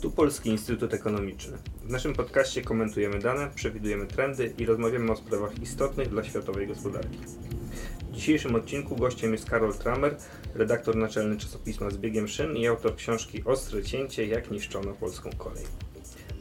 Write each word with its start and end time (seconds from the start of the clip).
Tu 0.00 0.10
Polski 0.10 0.50
Instytut 0.50 0.94
Ekonomiczny. 0.94 1.58
W 1.84 1.90
naszym 1.90 2.12
podcaście 2.12 2.62
komentujemy 2.62 3.18
dane, 3.18 3.50
przewidujemy 3.54 4.06
trendy 4.06 4.54
i 4.58 4.66
rozmawiamy 4.66 5.12
o 5.12 5.16
sprawach 5.16 5.62
istotnych 5.62 6.08
dla 6.08 6.24
światowej 6.24 6.66
gospodarki. 6.66 7.18
W 8.10 8.12
dzisiejszym 8.12 8.54
odcinku 8.54 8.96
gościem 8.96 9.32
jest 9.32 9.50
Karol 9.50 9.74
Tramer, 9.74 10.16
redaktor 10.54 10.96
naczelny 10.96 11.36
czasopisma 11.36 11.90
z 11.90 11.96
biegiem 11.96 12.28
szyn 12.28 12.56
i 12.56 12.66
autor 12.66 12.96
książki 12.96 13.42
Ostre 13.44 13.82
cięcie, 13.82 14.26
jak 14.26 14.50
niszczono 14.50 14.92
polską 14.92 15.30
kolej. 15.38 15.64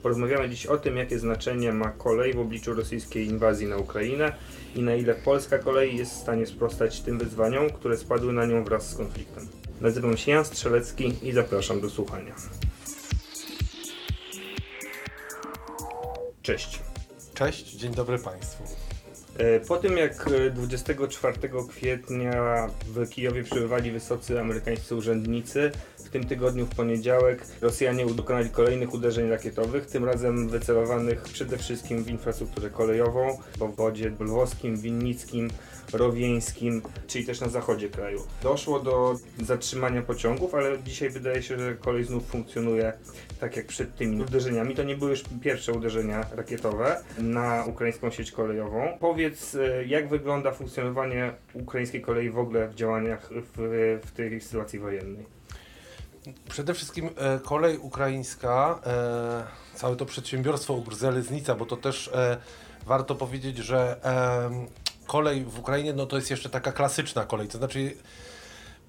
Porozmawiamy 0.03 0.49
dziś 0.49 0.65
o 0.65 0.77
tym, 0.77 0.97
jakie 0.97 1.19
znaczenie 1.19 1.73
ma 1.73 1.91
kolej 1.91 2.33
w 2.33 2.39
obliczu 2.39 2.73
rosyjskiej 2.73 3.27
inwazji 3.27 3.67
na 3.67 3.77
Ukrainę 3.77 4.33
i 4.75 4.81
na 4.81 4.95
ile 4.95 5.15
polska 5.15 5.57
kolej 5.57 5.97
jest 5.97 6.11
w 6.11 6.21
stanie 6.21 6.45
sprostać 6.45 7.01
tym 7.01 7.17
wyzwaniom, 7.17 7.69
które 7.69 7.97
spadły 7.97 8.33
na 8.33 8.45
nią 8.45 8.63
wraz 8.63 8.89
z 8.89 8.95
konfliktem. 8.95 9.47
Nazywam 9.81 10.17
się 10.17 10.31
Jan 10.31 10.45
Strzelecki 10.45 11.13
i 11.21 11.31
zapraszam 11.31 11.81
do 11.81 11.89
słuchania. 11.89 12.35
Cześć. 16.41 16.79
Cześć, 17.33 17.71
dzień 17.71 17.93
dobry 17.93 18.19
Państwu. 18.19 18.63
E, 19.37 19.59
po 19.59 19.77
tym 19.77 19.97
jak 19.97 20.29
24 20.53 21.37
kwietnia 21.69 22.67
w 22.87 23.09
Kijowie 23.09 23.43
przybywali 23.43 23.91
wysocy 23.91 24.39
amerykańscy 24.39 24.95
urzędnicy, 24.95 25.71
w 26.09 26.11
tym 26.11 26.25
tygodniu 26.25 26.65
w 26.65 26.75
poniedziałek 26.75 27.45
Rosjanie 27.61 28.05
dokonali 28.05 28.49
kolejnych 28.49 28.93
uderzeń 28.93 29.29
rakietowych, 29.29 29.85
tym 29.85 30.05
razem 30.05 30.49
wycelowanych 30.49 31.21
przede 31.21 31.57
wszystkim 31.57 32.03
w 32.03 32.09
infrastrukturę 32.09 32.69
kolejową, 32.69 33.37
w 33.57 33.61
obwodzie 33.61 34.11
lwowskim, 34.19 34.77
winnickim, 34.77 35.49
rowieńskim, 35.93 36.81
czyli 37.07 37.25
też 37.25 37.41
na 37.41 37.49
zachodzie 37.49 37.89
kraju. 37.89 38.23
Doszło 38.43 38.79
do 38.79 39.15
zatrzymania 39.41 40.01
pociągów, 40.01 40.55
ale 40.55 40.83
dzisiaj 40.83 41.09
wydaje 41.09 41.41
się, 41.41 41.59
że 41.59 41.75
kolej 41.75 42.03
znów 42.03 42.27
funkcjonuje 42.27 42.93
tak 43.39 43.57
jak 43.57 43.65
przed 43.65 43.95
tymi 43.95 44.21
uderzeniami. 44.21 44.75
To 44.75 44.83
nie 44.83 44.95
były 44.95 45.11
już 45.11 45.23
pierwsze 45.41 45.73
uderzenia 45.73 46.25
rakietowe 46.35 47.03
na 47.17 47.65
ukraińską 47.65 48.09
sieć 48.09 48.31
kolejową. 48.31 48.97
Powiedz, 48.99 49.55
e, 49.55 49.85
jak 49.85 50.09
wygląda 50.09 50.51
funkcjonowanie 50.51 51.33
ukraińskiej 51.53 52.01
kolei 52.01 52.29
w 52.29 52.39
ogóle 52.39 52.67
w 52.67 52.75
działaniach 52.75 53.29
w, 53.31 53.99
w 54.05 54.11
tej 54.11 54.41
sytuacji 54.41 54.79
wojennej? 54.79 55.38
Przede 56.49 56.73
wszystkim 56.73 57.09
e, 57.17 57.39
kolej 57.39 57.77
ukraińska, 57.77 58.79
e, 58.85 59.77
całe 59.77 59.95
to 59.95 60.05
przedsiębiorstwo 60.05 60.73
Ugrzeleznica, 60.73 61.55
bo 61.55 61.65
to 61.65 61.77
też 61.77 62.07
e, 62.07 62.37
warto 62.85 63.15
powiedzieć, 63.15 63.57
że 63.57 63.97
e, 64.03 64.49
kolej 65.07 65.43
w 65.43 65.59
Ukrainie 65.59 65.93
no 65.93 66.05
to 66.05 66.15
jest 66.15 66.29
jeszcze 66.29 66.49
taka 66.49 66.71
klasyczna 66.71 67.25
kolej, 67.25 67.47
to 67.47 67.57
znaczy 67.57 67.95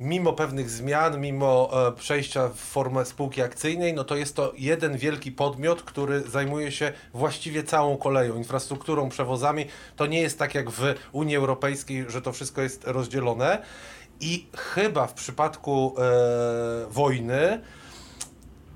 mimo 0.01 0.33
pewnych 0.33 0.71
zmian, 0.71 1.21
mimo 1.21 1.71
e, 1.89 1.93
przejścia 1.93 2.49
w 2.49 2.57
formę 2.57 3.05
spółki 3.05 3.43
akcyjnej, 3.43 3.95
no 3.95 4.05
to 4.05 4.17
jest 4.17 4.37
to 4.37 4.53
jeden 4.59 4.99
wielki 4.99 5.33
podmiot, 5.33 5.83
który 5.83 6.21
zajmuje 6.21 6.73
się 6.73 6.93
właściwie 7.15 7.65
całą 7.65 7.97
koleją, 7.97 8.37
infrastrukturą, 8.37 9.09
przewozami. 9.09 9.67
To 9.97 10.07
nie 10.07 10.21
jest 10.21 10.39
tak 10.39 10.55
jak 10.55 10.71
w 10.71 10.95
Unii 11.13 11.37
Europejskiej, 11.37 12.05
że 12.09 12.23
to 12.23 12.33
wszystko 12.33 12.63
jest 12.63 12.85
rozdzielone. 12.85 13.63
I 14.21 14.47
chyba 14.57 15.07
w 15.07 15.15
przypadku 15.15 15.95
e, 15.99 16.91
wojny 16.91 17.61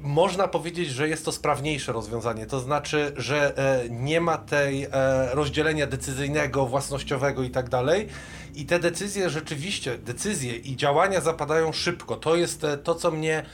można 0.05 0.49
powiedzieć, 0.49 0.89
że 0.89 1.09
jest 1.09 1.25
to 1.25 1.33
sprawniejsze 1.33 1.93
rozwiązanie. 1.93 2.47
To 2.47 2.61
znaczy, 2.61 3.13
że 3.17 3.59
e, 3.59 3.89
nie 3.91 4.21
ma 4.21 4.39
tej 4.39 4.85
e, 4.85 4.89
rozdzielenia 5.35 5.87
decyzyjnego, 5.87 6.67
własnościowego 6.67 7.43
i 7.43 7.51
tak 7.51 7.69
dalej. 7.69 8.09
I 8.55 8.67
te 8.67 8.79
decyzje 8.79 9.31
rzeczywiście, 9.31 9.99
decyzje 9.99 10.57
i 10.57 10.77
działania 10.77 11.21
zapadają 11.21 11.73
szybko. 11.73 12.17
To 12.17 12.37
jest 12.37 12.65
e, 12.65 12.79
to, 12.79 12.95
co 12.95 13.11
mnie 13.11 13.45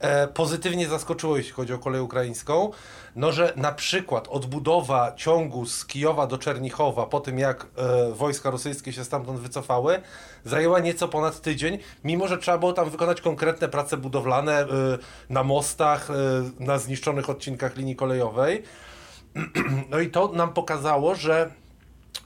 e, 0.00 0.28
pozytywnie 0.28 0.88
zaskoczyło, 0.88 1.36
jeśli 1.36 1.52
chodzi 1.52 1.72
o 1.72 1.78
kolej 1.78 2.00
ukraińską, 2.00 2.70
no 3.16 3.32
że 3.32 3.52
na 3.56 3.72
przykład 3.72 4.28
odbudowa 4.28 5.12
ciągu 5.16 5.66
z 5.66 5.86
Kijowa 5.86 6.26
do 6.26 6.38
Czernichowa 6.38 7.06
po 7.06 7.20
tym, 7.20 7.38
jak 7.38 7.66
e, 7.76 8.12
wojska 8.12 8.50
rosyjskie 8.50 8.92
się 8.92 9.04
stamtąd 9.04 9.40
wycofały, 9.40 10.00
zajęła 10.44 10.80
nieco 10.80 11.08
ponad 11.08 11.40
tydzień, 11.40 11.78
mimo 12.04 12.28
że 12.28 12.38
trzeba 12.38 12.58
było 12.58 12.72
tam 12.72 12.90
wykonać 12.90 13.20
konkretne 13.20 13.68
prace 13.68 13.96
budowlane 13.96 14.60
e, 14.60 14.66
na 15.30 15.42
mostach, 15.42 16.10
e, 16.10 16.14
na 16.64 16.78
zniszczonych 16.78 17.30
odcinkach 17.30 17.76
linii 17.76 17.96
kolejowej. 17.96 18.62
No 19.90 20.00
i 20.00 20.10
to 20.10 20.28
nam 20.28 20.52
pokazało, 20.52 21.14
że 21.14 21.50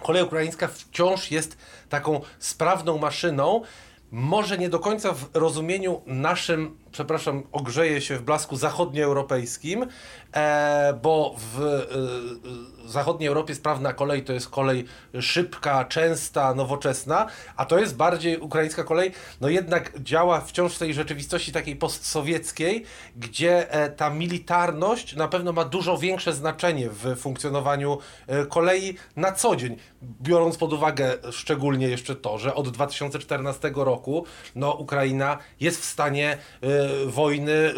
kolej 0.02 0.22
ukraińska 0.22 0.68
wciąż 0.68 1.30
jest 1.30 1.56
taką 1.88 2.20
sprawną 2.38 2.98
maszyną, 2.98 3.62
może 4.10 4.58
nie 4.58 4.68
do 4.68 4.78
końca 4.78 5.12
w 5.12 5.30
rozumieniu 5.34 6.00
naszym, 6.06 6.78
przepraszam, 6.92 7.42
ogrzeje 7.52 8.00
się 8.00 8.16
w 8.16 8.22
blasku 8.22 8.56
zachodnioeuropejskim, 8.56 9.86
e, 10.34 10.98
bo 11.02 11.34
w 11.38 11.62
e, 11.62 12.88
zachodniej 12.88 13.28
Europie 13.28 13.54
sprawna 13.54 13.92
kolej 13.92 14.24
to 14.24 14.32
jest 14.32 14.48
kolej 14.48 14.84
szybka, 15.20 15.84
częsta, 15.84 16.54
nowoczesna, 16.54 17.26
a 17.56 17.64
to 17.64 17.78
jest 17.78 17.96
bardziej 17.96 18.38
ukraińska 18.38 18.84
kolej, 18.84 19.12
no 19.40 19.48
jednak 19.48 20.02
działa 20.02 20.40
wciąż 20.40 20.74
w 20.74 20.78
tej 20.78 20.94
rzeczywistości 20.94 21.52
takiej 21.52 21.76
postsowieckiej, 21.76 22.84
gdzie 23.16 23.72
e, 23.72 23.90
ta 23.90 24.10
militarność 24.10 25.16
na 25.16 25.28
pewno 25.28 25.52
ma 25.52 25.64
dużo 25.64 25.98
większe 25.98 26.32
znaczenie 26.32 26.90
w 26.90 27.16
funkcjonowaniu 27.16 27.98
e, 28.26 28.46
kolei 28.46 28.94
na 29.16 29.32
co 29.32 29.56
dzień, 29.56 29.76
biorąc 30.02 30.56
pod 30.56 30.72
uwagę 30.72 31.14
szczególnie 31.30 31.88
jeszcze 31.88 32.16
to, 32.16 32.38
że 32.38 32.54
od 32.54 32.68
2014 32.68 33.72
roku 33.74 34.24
no, 34.54 34.72
Ukraina 34.72 35.38
jest 35.60 35.80
w 35.80 35.84
stanie 35.84 36.38
e, 36.62 36.79
wojny, 37.06 37.52
e, 37.52 37.72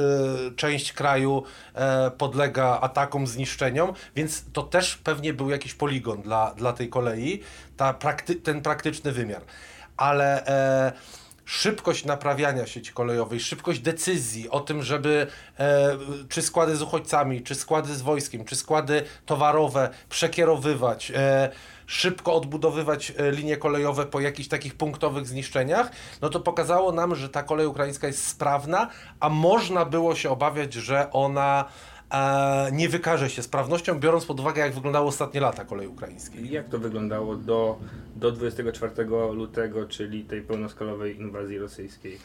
część 0.57 0.93
kraju 0.93 1.43
e, 1.75 2.11
podlega 2.11 2.79
atakom, 2.81 3.27
zniszczeniom, 3.27 3.93
więc 4.17 4.45
to 4.53 4.63
też 4.63 4.97
pewnie 4.97 5.33
był 5.33 5.51
jakiś 5.51 5.75
poligon 5.75 6.23
dla, 6.23 6.55
dla 6.55 6.73
tej 6.73 6.89
kolei, 6.89 7.43
ta 7.77 7.95
prakty 7.95 8.35
ten 8.35 8.63
praktyczny 8.63 9.13
wymiar. 9.13 9.43
Ale 9.97 10.47
e, 10.47 10.93
szybkość 11.45 12.05
naprawiania 12.05 12.67
sieci 12.67 12.93
kolejowej, 12.93 13.41
szybkość 13.41 13.81
decyzji 13.81 14.51
o 14.51 14.61
tym, 14.61 14.83
żeby 14.83 15.27
e, 15.59 15.97
czy 16.29 16.43
składy 16.43 16.77
z 16.77 16.83
uchodźcami, 16.83 17.43
czy 17.43 17.55
składy 17.55 17.95
z 17.95 18.03
wojskiem, 18.03 18.45
czy 18.45 18.57
składy 18.57 19.03
towarowe 19.27 19.91
przekierowywać, 20.09 21.13
e, 21.15 21.51
szybko 21.87 22.35
odbudowywać 22.35 23.13
e, 23.17 23.33
linie 23.33 23.57
kolejowe 23.57 24.07
po 24.07 24.21
jakichś 24.21 24.49
takich 24.49 24.75
punktowych 24.75 25.27
zniszczeniach, 25.27 25.91
no 26.23 26.29
to 26.29 26.41
pokazało 26.41 26.93
nam, 26.93 27.15
że 27.15 27.29
ta 27.29 27.43
kolej 27.43 27.67
ukraińska 27.67 28.07
jest 28.07 28.27
sprawna, 28.27 28.89
a 29.21 29.29
można 29.29 29.85
było 29.85 30.15
się 30.15 30.31
obawiać, 30.31 30.75
że 30.75 31.11
ona 31.13 31.65
e, 32.11 32.69
nie 32.73 32.89
wykaże 32.89 33.31
się 33.31 33.43
sprawnością, 33.43 34.01
biorąc 34.01 34.25
pod 34.25 34.41
uwagę, 34.41 34.63
jak 34.63 34.75
wyglądały 34.75 35.07
ostatnie 35.07 35.41
lata 35.41 35.65
kolei 35.65 35.87
ukraińskiej. 35.87 36.51
Jak 36.51 36.69
to 36.69 36.79
wyglądało 36.79 37.37
do, 37.37 37.79
do 38.17 38.33
24 38.33 39.05
lutego, 39.33 39.87
czyli 39.87 40.25
tej 40.25 40.43
pełnoskalowej 40.43 41.17
inwazji 41.17 41.59
rosyjskiej? 41.59 42.19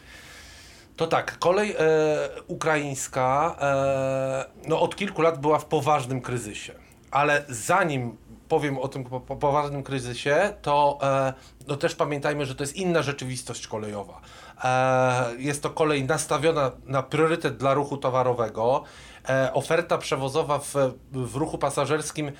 To 0.97 1.07
tak, 1.07 1.39
kolej 1.39 1.75
e, 1.79 2.29
ukraińska 2.47 3.55
e, 3.61 4.67
no, 4.67 4.81
od 4.81 4.95
kilku 4.95 5.21
lat 5.21 5.41
była 5.41 5.59
w 5.59 5.65
poważnym 5.65 6.21
kryzysie, 6.21 6.73
ale 7.11 7.45
zanim 7.49 8.17
powiem 8.49 8.77
o 8.77 8.87
tym 8.87 9.03
po, 9.03 9.19
po 9.19 9.35
poważnym 9.35 9.83
kryzysie, 9.83 10.53
to 10.61 10.99
e, 11.03 11.33
no 11.67 11.77
też 11.77 11.95
pamiętajmy, 11.95 12.45
że 12.45 12.55
to 12.55 12.63
jest 12.63 12.75
inna 12.75 13.01
rzeczywistość 13.01 13.67
kolejowa. 13.67 14.21
E, 14.63 15.35
jest 15.37 15.63
to 15.63 15.69
kolej 15.69 16.03
nastawiona 16.03 16.71
na 16.85 17.03
priorytet 17.03 17.57
dla 17.57 17.73
ruchu 17.73 17.97
towarowego. 17.97 18.83
E, 19.29 19.53
oferta 19.53 19.97
przewozowa 19.97 20.59
w, 20.59 20.73
w 21.11 21.35
ruchu 21.35 21.57
pasażerskim 21.57 22.31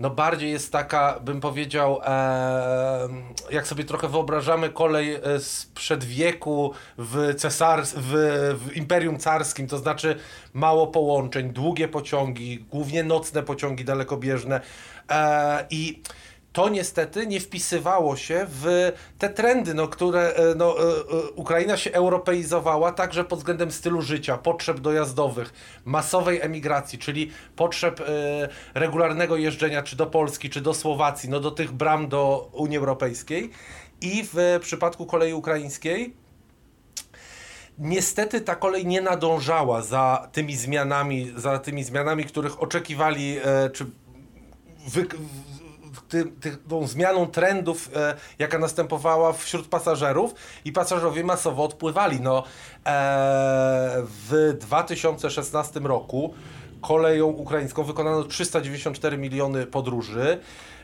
no 0.00 0.10
bardziej 0.10 0.50
jest 0.50 0.72
taka, 0.72 1.20
bym 1.20 1.40
powiedział, 1.40 2.00
e, 2.04 3.08
jak 3.50 3.66
sobie 3.66 3.84
trochę 3.84 4.08
wyobrażamy 4.08 4.70
kolej 4.70 5.20
sprzed 5.38 6.04
wieku 6.04 6.72
w, 6.98 7.34
cesars 7.34 7.94
w, 7.96 8.12
w 8.58 8.76
Imperium 8.76 9.18
Carskim, 9.18 9.66
to 9.66 9.78
znaczy 9.78 10.16
mało 10.54 10.86
połączeń, 10.86 11.50
długie 11.50 11.88
pociągi, 11.88 12.64
głównie 12.70 13.04
nocne 13.04 13.42
pociągi 13.42 13.84
dalekobieżne 13.84 14.60
i 15.70 16.02
to 16.52 16.68
niestety 16.68 17.26
nie 17.26 17.40
wpisywało 17.40 18.16
się 18.16 18.46
w 18.48 18.92
te 19.18 19.28
trendy, 19.28 19.74
no, 19.74 19.88
które 19.88 20.34
e, 20.34 20.54
no, 20.54 20.78
e, 20.78 20.82
e, 20.82 21.30
Ukraina 21.34 21.76
się 21.76 21.92
europeizowała 21.92 22.92
także 22.92 23.24
pod 23.24 23.38
względem 23.38 23.72
stylu 23.72 24.02
życia, 24.02 24.38
potrzeb 24.38 24.80
dojazdowych, 24.80 25.52
masowej 25.84 26.40
emigracji, 26.40 26.98
czyli 26.98 27.30
potrzeb 27.56 28.00
regularnego 28.74 29.36
jeżdżenia 29.36 29.82
czy 29.82 29.96
do 29.96 30.06
Polski, 30.06 30.50
czy 30.50 30.60
do 30.60 30.74
Słowacji, 30.74 31.30
no 31.30 31.40
do 31.40 31.50
tych 31.50 31.72
bram 31.72 32.08
do 32.08 32.50
Unii 32.52 32.78
Europejskiej. 32.78 33.50
I 34.00 34.24
w 34.32 34.58
przypadku 34.60 35.06
kolei 35.06 35.34
ukraińskiej 35.34 36.16
niestety 37.78 38.40
ta 38.40 38.56
kolej 38.56 38.86
nie 38.86 39.00
nadążała 39.00 39.82
za 39.82 40.28
tymi 40.32 40.56
zmianami, 40.56 41.32
za 41.36 41.58
tymi 41.58 41.84
zmianami, 41.84 42.24
których 42.24 42.62
oczekiwali, 42.62 43.36
czy 43.72 43.86
wy, 44.86 45.06
ty, 46.08 46.24
ty, 46.24 46.56
tą 46.68 46.86
zmianą 46.86 47.26
trendów, 47.26 47.90
e, 47.96 48.14
jaka 48.38 48.58
następowała 48.58 49.32
wśród 49.32 49.66
pasażerów 49.66 50.34
i 50.64 50.72
pasażerowie 50.72 51.24
masowo 51.24 51.64
odpływali. 51.64 52.20
No, 52.20 52.38
e, 52.38 52.42
w 54.28 54.56
2016 54.60 55.80
roku 55.80 56.34
koleją 56.80 57.26
ukraińską 57.26 57.84
wykonano 57.84 58.24
394 58.24 59.18
miliony 59.18 59.66
podróży. 59.66 60.40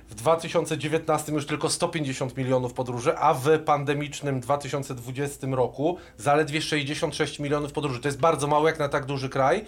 W 0.09 0.15
2019 0.15 1.33
już 1.33 1.47
tylko 1.47 1.71
150 1.71 2.37
milionów 2.37 2.73
podróży, 2.73 3.19
a 3.19 3.35
w 3.35 3.59
pandemicznym 3.59 4.41
2020 4.41 5.47
roku 5.47 5.97
zaledwie 6.17 6.63
66 6.63 7.39
milionów 7.39 7.73
podróży. 7.73 8.01
To 8.01 8.09
jest 8.09 8.21
bardzo 8.21 8.47
mało 8.47 8.69
jak 8.69 8.79
na 8.79 8.89
tak 8.89 9.07
duży 9.07 9.29
kraj 9.29 9.65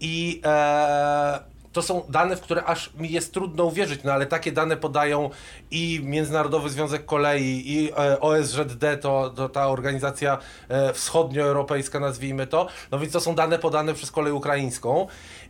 i 0.00 0.40
e, 0.44 1.40
to 1.72 1.82
są 1.82 2.02
dane, 2.08 2.36
w 2.36 2.40
które 2.40 2.64
aż 2.64 2.94
mi 2.94 3.10
jest 3.10 3.34
trudno 3.34 3.64
uwierzyć, 3.64 4.04
no 4.04 4.12
ale 4.12 4.26
takie 4.26 4.52
dane 4.52 4.76
podają 4.76 5.30
i 5.70 6.00
Międzynarodowy 6.04 6.70
Związek 6.70 7.04
Kolei, 7.04 7.72
i 7.72 7.92
e, 7.92 8.20
OSZD, 8.20 8.96
to, 9.00 9.30
to 9.30 9.48
ta 9.48 9.68
organizacja 9.68 10.38
e, 10.68 10.92
wschodnioeuropejska, 10.92 12.00
nazwijmy 12.00 12.46
to. 12.46 12.66
No 12.90 12.98
więc 12.98 13.12
to 13.12 13.20
są 13.20 13.34
dane 13.34 13.58
podane 13.58 13.94
przez 13.94 14.10
kolej 14.10 14.32
ukraińską 14.32 15.06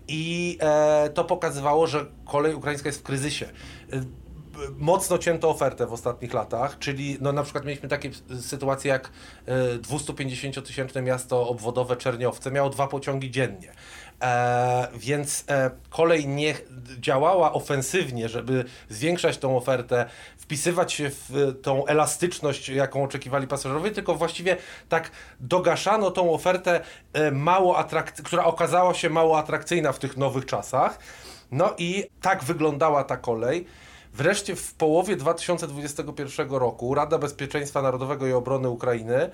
i 0.08 0.58
e, 0.60 1.10
to 1.14 1.24
pokazywało, 1.24 1.86
że 1.86 2.06
kolej 2.24 2.54
ukraińska 2.54 2.88
jest 2.88 3.00
w 3.00 3.02
kryzysie. 3.02 3.48
Mocno 4.78 5.18
cięto 5.18 5.50
ofertę 5.50 5.86
w 5.86 5.92
ostatnich 5.92 6.34
latach, 6.34 6.78
czyli 6.78 7.16
no 7.20 7.32
na 7.32 7.42
przykład 7.42 7.64
mieliśmy 7.64 7.88
takie 7.88 8.10
sytuacje 8.40 8.90
jak 8.90 9.10
e, 9.46 9.78
250-tysięczne 9.78 11.02
miasto 11.02 11.48
obwodowe 11.48 11.96
Czerniowce 11.96 12.50
miało 12.50 12.70
dwa 12.70 12.88
pociągi 12.88 13.30
dziennie. 13.30 13.72
E, 14.22 14.88
więc 14.94 15.44
e, 15.48 15.70
kolej 15.90 16.28
nie 16.28 16.54
działała 17.00 17.52
ofensywnie, 17.52 18.28
żeby 18.28 18.64
zwiększać 18.88 19.38
tą 19.38 19.56
ofertę, 19.56 20.06
wpisywać 20.36 20.92
się 20.92 21.10
w 21.10 21.36
e, 21.36 21.52
tą 21.52 21.86
elastyczność, 21.86 22.68
jaką 22.68 23.04
oczekiwali 23.04 23.46
pasażerowie, 23.46 23.90
tylko 23.90 24.14
właściwie 24.14 24.56
tak 24.88 25.10
dogaszano 25.40 26.10
tą 26.10 26.32
ofertę, 26.32 26.80
e, 27.12 27.30
mało 27.30 27.82
atrakcy- 27.82 28.22
która 28.22 28.44
okazała 28.44 28.94
się 28.94 29.10
mało 29.10 29.38
atrakcyjna 29.38 29.92
w 29.92 29.98
tych 29.98 30.16
nowych 30.16 30.46
czasach. 30.46 30.98
No 31.50 31.74
i 31.78 32.04
tak 32.20 32.44
wyglądała 32.44 33.04
ta 33.04 33.16
kolej. 33.16 33.66
Wreszcie 34.14 34.56
w 34.56 34.74
połowie 34.74 35.16
2021 35.16 36.58
roku 36.58 36.94
Rada 36.94 37.18
Bezpieczeństwa 37.18 37.82
Narodowego 37.82 38.26
i 38.26 38.32
Obrony 38.32 38.68
Ukrainy 38.68 39.30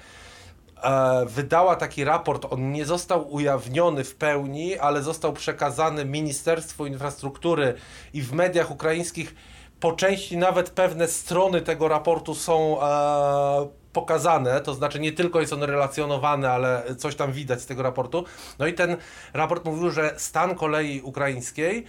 wydała 1.26 1.76
taki 1.76 2.04
raport. 2.04 2.46
On 2.50 2.72
nie 2.72 2.84
został 2.84 3.32
ujawniony 3.32 4.04
w 4.04 4.14
pełni, 4.14 4.78
ale 4.78 5.02
został 5.02 5.32
przekazany 5.32 6.04
Ministerstwu 6.04 6.86
Infrastruktury 6.86 7.74
i 8.14 8.22
w 8.22 8.32
mediach 8.32 8.70
ukraińskich 8.70 9.34
po 9.80 9.92
części 9.92 10.36
nawet 10.36 10.70
pewne 10.70 11.08
strony 11.08 11.60
tego 11.60 11.88
raportu 11.88 12.34
są 12.34 12.82
e, 12.82 13.68
pokazane, 13.92 14.60
to 14.60 14.74
znaczy 14.74 15.00
nie 15.00 15.12
tylko 15.12 15.40
jest 15.40 15.52
on 15.52 15.62
relacjonowany, 15.62 16.50
ale 16.50 16.82
coś 16.98 17.14
tam 17.14 17.32
widać 17.32 17.60
z 17.60 17.66
tego 17.66 17.82
raportu. 17.82 18.24
No 18.58 18.66
i 18.66 18.74
ten 18.74 18.96
raport 19.32 19.64
mówił, 19.64 19.90
że 19.90 20.14
stan 20.16 20.54
kolei 20.54 21.00
ukraińskiej 21.00 21.84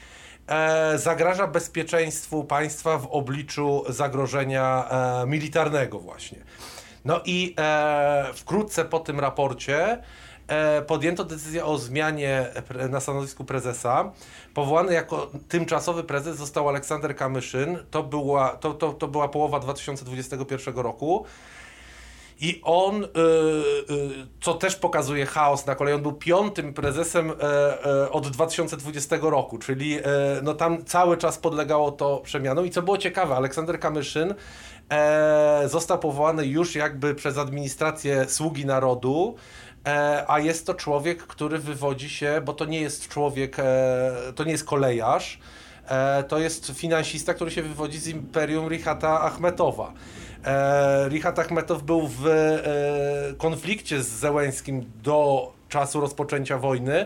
e, 0.48 0.98
zagraża 0.98 1.48
bezpieczeństwu 1.48 2.44
państwa 2.44 2.98
w 2.98 3.08
obliczu 3.08 3.84
zagrożenia 3.90 4.90
e, 4.90 5.28
militarnego 5.28 6.00
właśnie. 6.00 6.38
No 7.06 7.22
i 7.26 7.56
e, 7.58 8.26
wkrótce 8.34 8.86
po 8.86 9.00
tym 9.00 9.20
raporcie 9.20 10.04
e, 10.48 10.82
podjęto 10.82 11.24
decyzję 11.24 11.66
o 11.66 11.78
zmianie 11.78 12.46
pre, 12.68 12.90
na 12.90 13.00
stanowisku 13.00 13.46
prezesa. 13.46 14.12
Powołany 14.54 14.94
jako 14.94 15.32
tymczasowy 15.48 16.04
prezes 16.04 16.38
został 16.38 16.70
Aleksander 16.70 17.16
Kamyszyn. 17.16 17.78
To 17.92 18.04
była, 18.04 18.50
to, 18.50 18.74
to, 18.74 18.94
to 18.94 19.08
była 19.08 19.28
połowa 19.28 19.60
2021 19.60 20.76
roku. 20.76 21.26
I 22.42 22.62
on, 22.64 23.04
y, 23.04 23.08
y, 23.08 23.10
co 24.42 24.54
też 24.54 24.76
pokazuje 24.76 25.26
chaos 25.26 25.66
na 25.66 25.76
kolei, 25.76 25.94
on 25.94 26.02
był 26.02 26.14
piątym 26.14 26.74
prezesem 26.74 27.32
e, 27.32 27.34
e, 27.86 28.12
od 28.12 28.28
2020 28.28 29.16
roku, 29.22 29.58
czyli 29.58 29.98
e, 29.98 30.02
no 30.44 30.54
tam 30.54 30.86
cały 30.86 31.18
czas 31.18 31.38
podlegało 31.38 31.92
to 31.92 32.18
przemianom. 32.18 32.66
I 32.66 32.70
co 32.70 32.82
było 32.82 32.98
ciekawe, 32.98 33.36
Aleksander 33.36 33.80
Kamyszyn 33.80 34.34
został 35.66 36.00
powołany 36.00 36.46
już 36.46 36.76
jakby 36.76 37.16
przez 37.16 37.38
administrację 37.38 38.26
Sługi 38.30 38.66
Narodu, 38.66 39.36
a 40.28 40.40
jest 40.40 40.66
to 40.66 40.74
człowiek, 40.74 41.24
który 41.24 41.60
wywodzi 41.60 42.10
się, 42.10 42.42
bo 42.46 42.54
to 42.54 42.66
nie 42.66 42.82
jest 42.82 43.08
człowiek, 43.08 43.58
to 44.36 44.44
nie 44.44 44.52
jest 44.52 44.66
kolejarz, 44.66 45.40
to 46.28 46.40
jest 46.40 46.72
finansista, 46.72 47.34
który 47.34 47.52
się 47.52 47.64
wywodzi 47.64 48.00
z 48.00 48.08
imperium 48.08 48.70
Richata 48.70 49.22
Achmetowa. 49.22 49.94
E, 50.46 51.10
Richat 51.10 51.40
Achmetow 51.40 51.84
był 51.84 52.08
w 52.08 52.28
e, 52.28 52.64
konflikcie 53.38 54.04
z 54.04 54.08
Zełęskim 54.08 54.92
do 55.04 55.52
czasu 55.70 56.02
rozpoczęcia 56.02 56.58
wojny. 56.58 57.06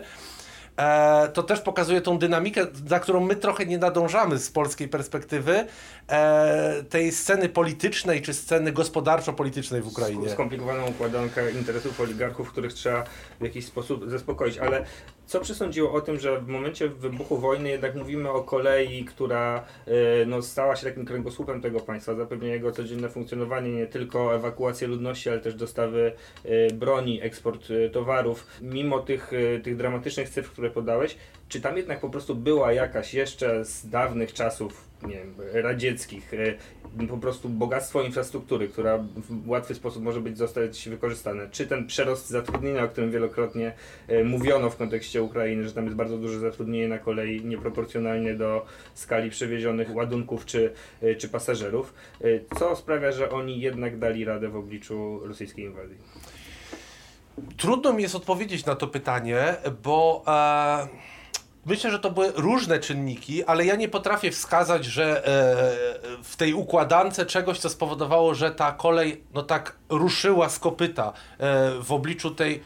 E, 0.77 1.29
to 1.33 1.43
też 1.43 1.61
pokazuje 1.61 2.01
tą 2.01 2.17
dynamikę, 2.17 2.67
za 2.87 2.99
którą 2.99 3.19
my 3.19 3.35
trochę 3.35 3.65
nie 3.65 3.77
nadążamy 3.77 4.39
z 4.39 4.49
polskiej 4.49 4.87
perspektywy, 4.87 5.65
e, 6.07 6.83
tej 6.89 7.11
sceny 7.11 7.49
politycznej 7.49 8.21
czy 8.21 8.33
sceny 8.33 8.71
gospodarczo-politycznej 8.71 9.81
w 9.81 9.87
Ukrainie. 9.87 10.29
Skomplikowaną 10.29 10.87
układankę 10.87 11.51
interesów 11.51 12.01
oligarchów, 12.01 12.51
których 12.51 12.73
trzeba 12.73 13.03
w 13.39 13.43
jakiś 13.43 13.65
sposób 13.65 14.09
zaspokoić, 14.09 14.57
ale 14.57 14.85
co 15.25 15.39
przesądziło 15.39 15.93
o 15.93 16.01
tym, 16.01 16.19
że 16.19 16.41
w 16.41 16.47
momencie 16.47 16.89
wybuchu 16.89 17.37
wojny 17.37 17.69
jednak 17.69 17.95
mówimy 17.95 18.29
o 18.29 18.43
kolei, 18.43 19.05
która 19.05 19.65
e, 19.87 20.25
no, 20.25 20.41
stała 20.41 20.75
się 20.75 20.85
takim 20.85 21.05
kręgosłupem 21.05 21.61
tego 21.61 21.79
państwa, 21.79 22.15
zapewnia 22.15 22.47
jego 22.47 22.71
codzienne 22.71 23.09
funkcjonowanie, 23.09 23.71
nie 23.71 23.87
tylko 23.87 24.35
ewakuację 24.35 24.87
ludności, 24.87 25.29
ale 25.29 25.39
też 25.39 25.55
dostawy 25.55 26.11
e, 26.45 26.73
broni, 26.73 27.21
eksport 27.21 27.67
e, 27.71 27.89
towarów. 27.89 28.47
Mimo 28.61 28.99
tych, 28.99 29.31
tych 29.63 29.77
dramatycznych 29.77 30.29
cyfr, 30.29 30.51
które 30.51 30.69
podałeś, 30.69 31.17
czy 31.53 31.61
tam 31.61 31.77
jednak 31.77 31.99
po 31.99 32.09
prostu 32.09 32.35
była 32.35 32.73
jakaś 32.73 33.13
jeszcze 33.13 33.65
z 33.65 33.89
dawnych 33.89 34.33
czasów, 34.33 34.87
nie 35.07 35.15
wiem, 35.15 35.35
radzieckich, 35.53 36.33
e, 36.33 37.07
po 37.07 37.17
prostu 37.17 37.49
bogactwo 37.49 38.01
infrastruktury, 38.01 38.67
która 38.67 38.97
w 39.15 39.49
łatwy 39.49 39.75
sposób 39.75 40.03
może 40.03 40.21
być 40.21 40.37
zostać 40.37 40.89
wykorzystane? 40.89 41.49
Czy 41.51 41.67
ten 41.67 41.87
przerost 41.87 42.29
zatrudnienia, 42.29 42.83
o 42.83 42.87
którym 42.87 43.11
wielokrotnie 43.11 43.73
e, 44.07 44.23
mówiono 44.23 44.69
w 44.69 44.77
kontekście 44.77 45.23
Ukrainy, 45.23 45.67
że 45.67 45.73
tam 45.73 45.85
jest 45.85 45.97
bardzo 45.97 46.17
duże 46.17 46.39
zatrudnienie 46.39 46.87
na 46.87 46.97
kolei 46.97 47.45
nieproporcjonalnie 47.45 48.33
do 48.33 48.65
skali 48.93 49.29
przewiezionych 49.29 49.95
ładunków 49.95 50.45
czy, 50.45 50.73
e, 51.01 51.15
czy 51.15 51.29
pasażerów, 51.29 51.93
co 52.59 52.75
sprawia, 52.75 53.11
że 53.11 53.29
oni 53.29 53.59
jednak 53.59 53.99
dali 53.99 54.25
radę 54.25 54.49
w 54.49 54.55
obliczu 54.55 55.19
rosyjskiej 55.23 55.65
inwazji? 55.65 55.97
Trudno 57.57 57.93
mi 57.93 58.03
jest 58.03 58.15
odpowiedzieć 58.15 58.65
na 58.65 58.75
to 58.75 58.87
pytanie, 58.87 59.55
bo 59.83 60.23
e, 60.27 61.13
myślę, 61.65 61.91
że 61.91 61.99
to 61.99 62.11
były 62.11 62.31
różne 62.35 62.79
czynniki, 62.79 63.43
ale 63.43 63.65
ja 63.65 63.75
nie 63.75 63.89
potrafię 63.89 64.31
wskazać, 64.31 64.85
że 64.85 65.27
e, 65.27 66.23
w 66.23 66.35
tej 66.35 66.53
układance 66.53 67.21
czegoś, 67.27 67.59
co 67.59 67.69
spowodowało, 67.69 68.35
że 68.35 68.51
ta 68.51 68.71
kolej 68.71 69.23
no 69.33 69.43
tak 69.43 69.75
ruszyła 69.89 70.49
z 70.49 70.59
kopyta 70.59 71.13
e, 71.39 71.71
w 71.81 71.91
obliczu 71.91 72.31
tej 72.31 72.63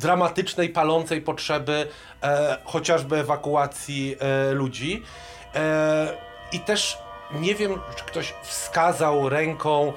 dramatycznej, 0.00 0.68
palącej 0.68 1.22
potrzeby 1.22 1.88
e, 2.22 2.58
chociażby 2.64 3.16
ewakuacji 3.16 4.16
e, 4.18 4.52
ludzi. 4.52 5.02
E, 5.54 6.16
I 6.52 6.60
też 6.60 6.98
nie 7.32 7.54
wiem, 7.54 7.80
czy 7.96 8.04
ktoś 8.04 8.34
wskazał 8.42 9.28
ręką, 9.28 9.92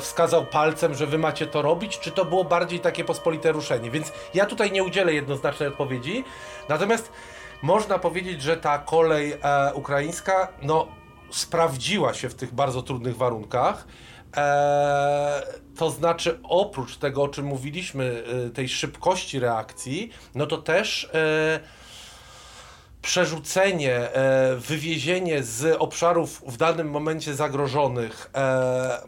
wskazał 0.00 0.46
palcem, 0.46 0.94
że 0.94 1.06
wy 1.06 1.18
macie 1.18 1.46
to 1.46 1.62
robić, 1.62 1.98
czy 1.98 2.10
to 2.10 2.24
było 2.24 2.44
bardziej 2.44 2.80
takie 2.80 3.04
pospolite 3.04 3.52
ruszenie. 3.52 3.90
Więc 3.90 4.12
ja 4.34 4.46
tutaj 4.46 4.72
nie 4.72 4.84
udzielę 4.84 5.14
jednoznacznej 5.14 5.68
odpowiedzi. 5.68 6.24
Natomiast 6.68 7.12
można 7.62 7.98
powiedzieć, 7.98 8.42
że 8.42 8.56
ta 8.56 8.78
kolej 8.78 9.32
e, 9.32 9.74
ukraińska 9.74 10.48
no, 10.62 10.88
sprawdziła 11.30 12.14
się 12.14 12.28
w 12.28 12.34
tych 12.34 12.54
bardzo 12.54 12.82
trudnych 12.82 13.16
warunkach. 13.16 13.86
E, 14.36 15.42
to 15.76 15.90
znaczy, 15.90 16.38
oprócz 16.42 16.96
tego, 16.96 17.22
o 17.22 17.28
czym 17.28 17.44
mówiliśmy, 17.44 18.24
e, 18.46 18.50
tej 18.50 18.68
szybkości 18.68 19.38
reakcji, 19.38 20.10
no 20.34 20.46
to 20.46 20.58
też 20.58 21.10
e, 21.14 21.60
przerzucenie, 23.02 23.94
e, 23.94 24.56
wywiezienie 24.56 25.42
z 25.42 25.76
obszarów 25.78 26.42
w 26.46 26.56
danym 26.56 26.90
momencie 26.90 27.34
zagrożonych 27.34 28.30
e, 28.34 29.02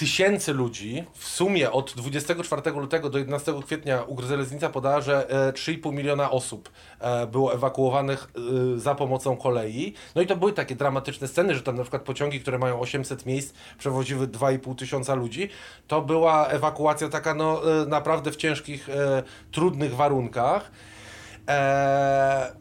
tysięcy 0.00 0.52
ludzi, 0.52 1.04
w 1.14 1.24
sumie 1.24 1.72
od 1.72 1.94
24 1.96 2.70
lutego 2.70 3.10
do 3.10 3.18
11 3.18 3.54
kwietnia 3.66 4.02
Ugryzeleznica 4.02 4.68
podała, 4.68 5.00
że 5.00 5.30
e, 5.48 5.52
3,5 5.52 5.92
miliona 5.92 6.30
osób 6.30 6.70
e, 7.00 7.26
było 7.26 7.54
ewakuowanych 7.54 8.30
e, 8.76 8.78
za 8.78 8.94
pomocą 8.94 9.36
kolei. 9.36 9.94
No 10.14 10.22
i 10.22 10.26
to 10.26 10.36
były 10.36 10.52
takie 10.52 10.76
dramatyczne 10.76 11.28
sceny, 11.28 11.54
że 11.54 11.62
tam 11.62 11.76
na 11.76 11.82
przykład 11.82 12.02
pociągi, 12.02 12.40
które 12.40 12.58
mają 12.58 12.80
800 12.80 13.26
miejsc, 13.26 13.54
przewoziły 13.78 14.26
2,5 14.26 14.74
tysiąca 14.74 15.14
ludzi. 15.14 15.48
To 15.86 16.02
była 16.02 16.46
ewakuacja 16.46 17.08
taka 17.08 17.34
no, 17.34 17.82
e, 17.82 17.86
naprawdę 17.86 18.30
w 18.30 18.36
ciężkich, 18.36 18.88
e, 18.88 19.22
trudnych 19.52 19.96
warunkach. 19.96 20.70
E, 21.48 22.52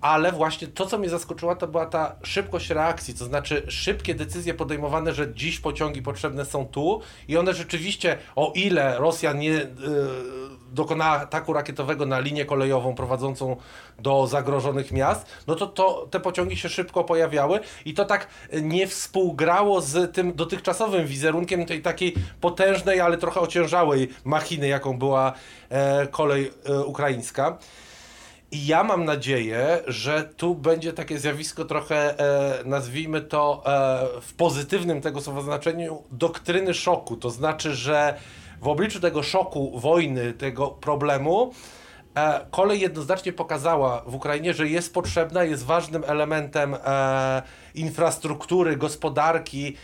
ale 0.00 0.32
właśnie 0.32 0.68
to, 0.68 0.86
co 0.86 0.98
mnie 0.98 1.08
zaskoczyło, 1.08 1.56
to 1.56 1.68
była 1.68 1.86
ta 1.86 2.16
szybkość 2.22 2.70
reakcji, 2.70 3.14
to 3.14 3.24
znaczy 3.24 3.62
szybkie 3.68 4.14
decyzje 4.14 4.54
podejmowane, 4.54 5.14
że 5.14 5.34
dziś 5.34 5.60
pociągi 5.60 6.02
potrzebne 6.02 6.44
są 6.44 6.66
tu 6.66 7.00
i 7.28 7.36
one 7.36 7.54
rzeczywiście, 7.54 8.18
o 8.36 8.52
ile 8.54 8.98
Rosja 8.98 9.32
nie 9.32 9.52
y, 9.52 9.68
dokonała 10.72 11.20
ataku 11.20 11.52
rakietowego 11.52 12.06
na 12.06 12.20
linię 12.20 12.44
kolejową 12.44 12.94
prowadzącą 12.94 13.56
do 13.98 14.26
zagrożonych 14.26 14.92
miast, 14.92 15.26
no 15.46 15.54
to, 15.54 15.66
to 15.66 16.08
te 16.10 16.20
pociągi 16.20 16.56
się 16.56 16.68
szybko 16.68 17.04
pojawiały 17.04 17.60
i 17.84 17.94
to 17.94 18.04
tak 18.04 18.28
nie 18.62 18.86
współgrało 18.86 19.80
z 19.80 20.14
tym 20.14 20.32
dotychczasowym 20.32 21.06
wizerunkiem 21.06 21.66
tej 21.66 21.82
takiej 21.82 22.14
potężnej, 22.40 23.00
ale 23.00 23.18
trochę 23.18 23.40
ociężałej 23.40 24.08
machiny, 24.24 24.68
jaką 24.68 24.98
była 24.98 25.32
e, 25.68 26.06
kolej 26.06 26.50
e, 26.64 26.80
ukraińska. 26.80 27.58
I 28.52 28.66
ja 28.66 28.84
mam 28.84 29.04
nadzieję, 29.04 29.82
że 29.86 30.24
tu 30.24 30.54
będzie 30.54 30.92
takie 30.92 31.18
zjawisko 31.18 31.64
trochę, 31.64 32.18
e, 32.18 32.64
nazwijmy 32.64 33.20
to 33.20 33.62
e, 33.66 34.20
w 34.20 34.34
pozytywnym 34.34 35.00
tego 35.00 35.20
słowa 35.20 35.42
znaczeniu, 35.42 36.02
doktryny 36.10 36.74
szoku. 36.74 37.16
To 37.16 37.30
znaczy, 37.30 37.74
że 37.74 38.14
w 38.60 38.68
obliczu 38.68 39.00
tego 39.00 39.22
szoku, 39.22 39.80
wojny, 39.80 40.32
tego 40.32 40.68
problemu, 40.68 41.52
e, 42.14 42.46
kolej 42.50 42.80
jednoznacznie 42.80 43.32
pokazała 43.32 44.02
w 44.06 44.14
Ukrainie, 44.14 44.54
że 44.54 44.68
jest 44.68 44.94
potrzebna, 44.94 45.44
jest 45.44 45.64
ważnym 45.64 46.04
elementem 46.06 46.76
e, 46.84 47.42
infrastruktury, 47.74 48.76
gospodarki, 48.76 49.76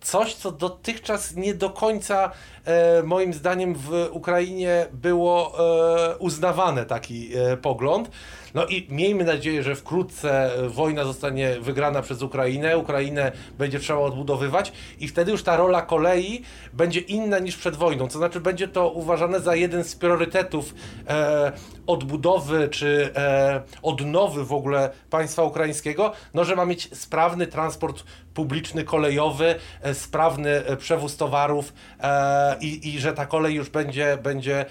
coś, 0.00 0.34
co 0.34 0.52
dotychczas 0.52 1.36
nie 1.36 1.54
do 1.54 1.70
końca, 1.70 2.30
e, 2.64 3.02
moim 3.02 3.32
zdaniem, 3.34 3.74
w 3.74 4.08
Ukrainie 4.10 4.86
było 4.92 5.52
e, 5.58 6.16
uznawane, 6.16 6.86
taki 6.86 7.36
e, 7.36 7.56
pogląd. 7.56 8.10
No 8.54 8.66
i 8.66 8.86
miejmy 8.90 9.24
nadzieję, 9.24 9.62
że 9.62 9.74
wkrótce 9.74 10.50
wojna 10.68 11.04
zostanie 11.04 11.56
wygrana 11.60 12.02
przez 12.02 12.22
Ukrainę, 12.22 12.78
Ukrainę 12.78 13.32
będzie 13.58 13.78
trzeba 13.78 13.98
odbudowywać 13.98 14.72
i 15.00 15.08
wtedy 15.08 15.32
już 15.32 15.42
ta 15.42 15.56
rola 15.56 15.82
kolei 15.82 16.42
będzie 16.72 17.00
inna 17.00 17.38
niż 17.38 17.56
przed 17.56 17.76
wojną. 17.76 18.08
To 18.08 18.18
znaczy, 18.18 18.40
będzie 18.40 18.68
to 18.68 18.90
uważane 18.90 19.40
za 19.40 19.54
jeden 19.54 19.84
z 19.84 19.96
priorytetów 19.96 20.74
e, 21.08 21.52
odbudowy 21.86 22.68
czy 22.68 23.10
e, 23.16 23.62
odnowy 23.82 24.44
w 24.44 24.52
ogóle 24.52 24.90
państwa 25.10 25.42
ukraińskiego, 25.42 26.12
no 26.34 26.44
że 26.44 26.56
ma 26.56 26.64
mieć 26.64 26.98
sprawny 26.98 27.46
transport 27.46 28.04
publiczny, 28.38 28.84
kolejowy, 28.84 29.54
e, 29.82 29.94
sprawny 29.94 30.50
e, 30.50 30.76
przewóz 30.76 31.16
towarów 31.16 31.72
e, 32.00 32.56
i, 32.60 32.88
i 32.94 33.00
że 33.00 33.12
ta 33.12 33.26
kolej 33.26 33.54
już 33.54 33.70
będzie, 33.70 34.18
będzie 34.22 34.64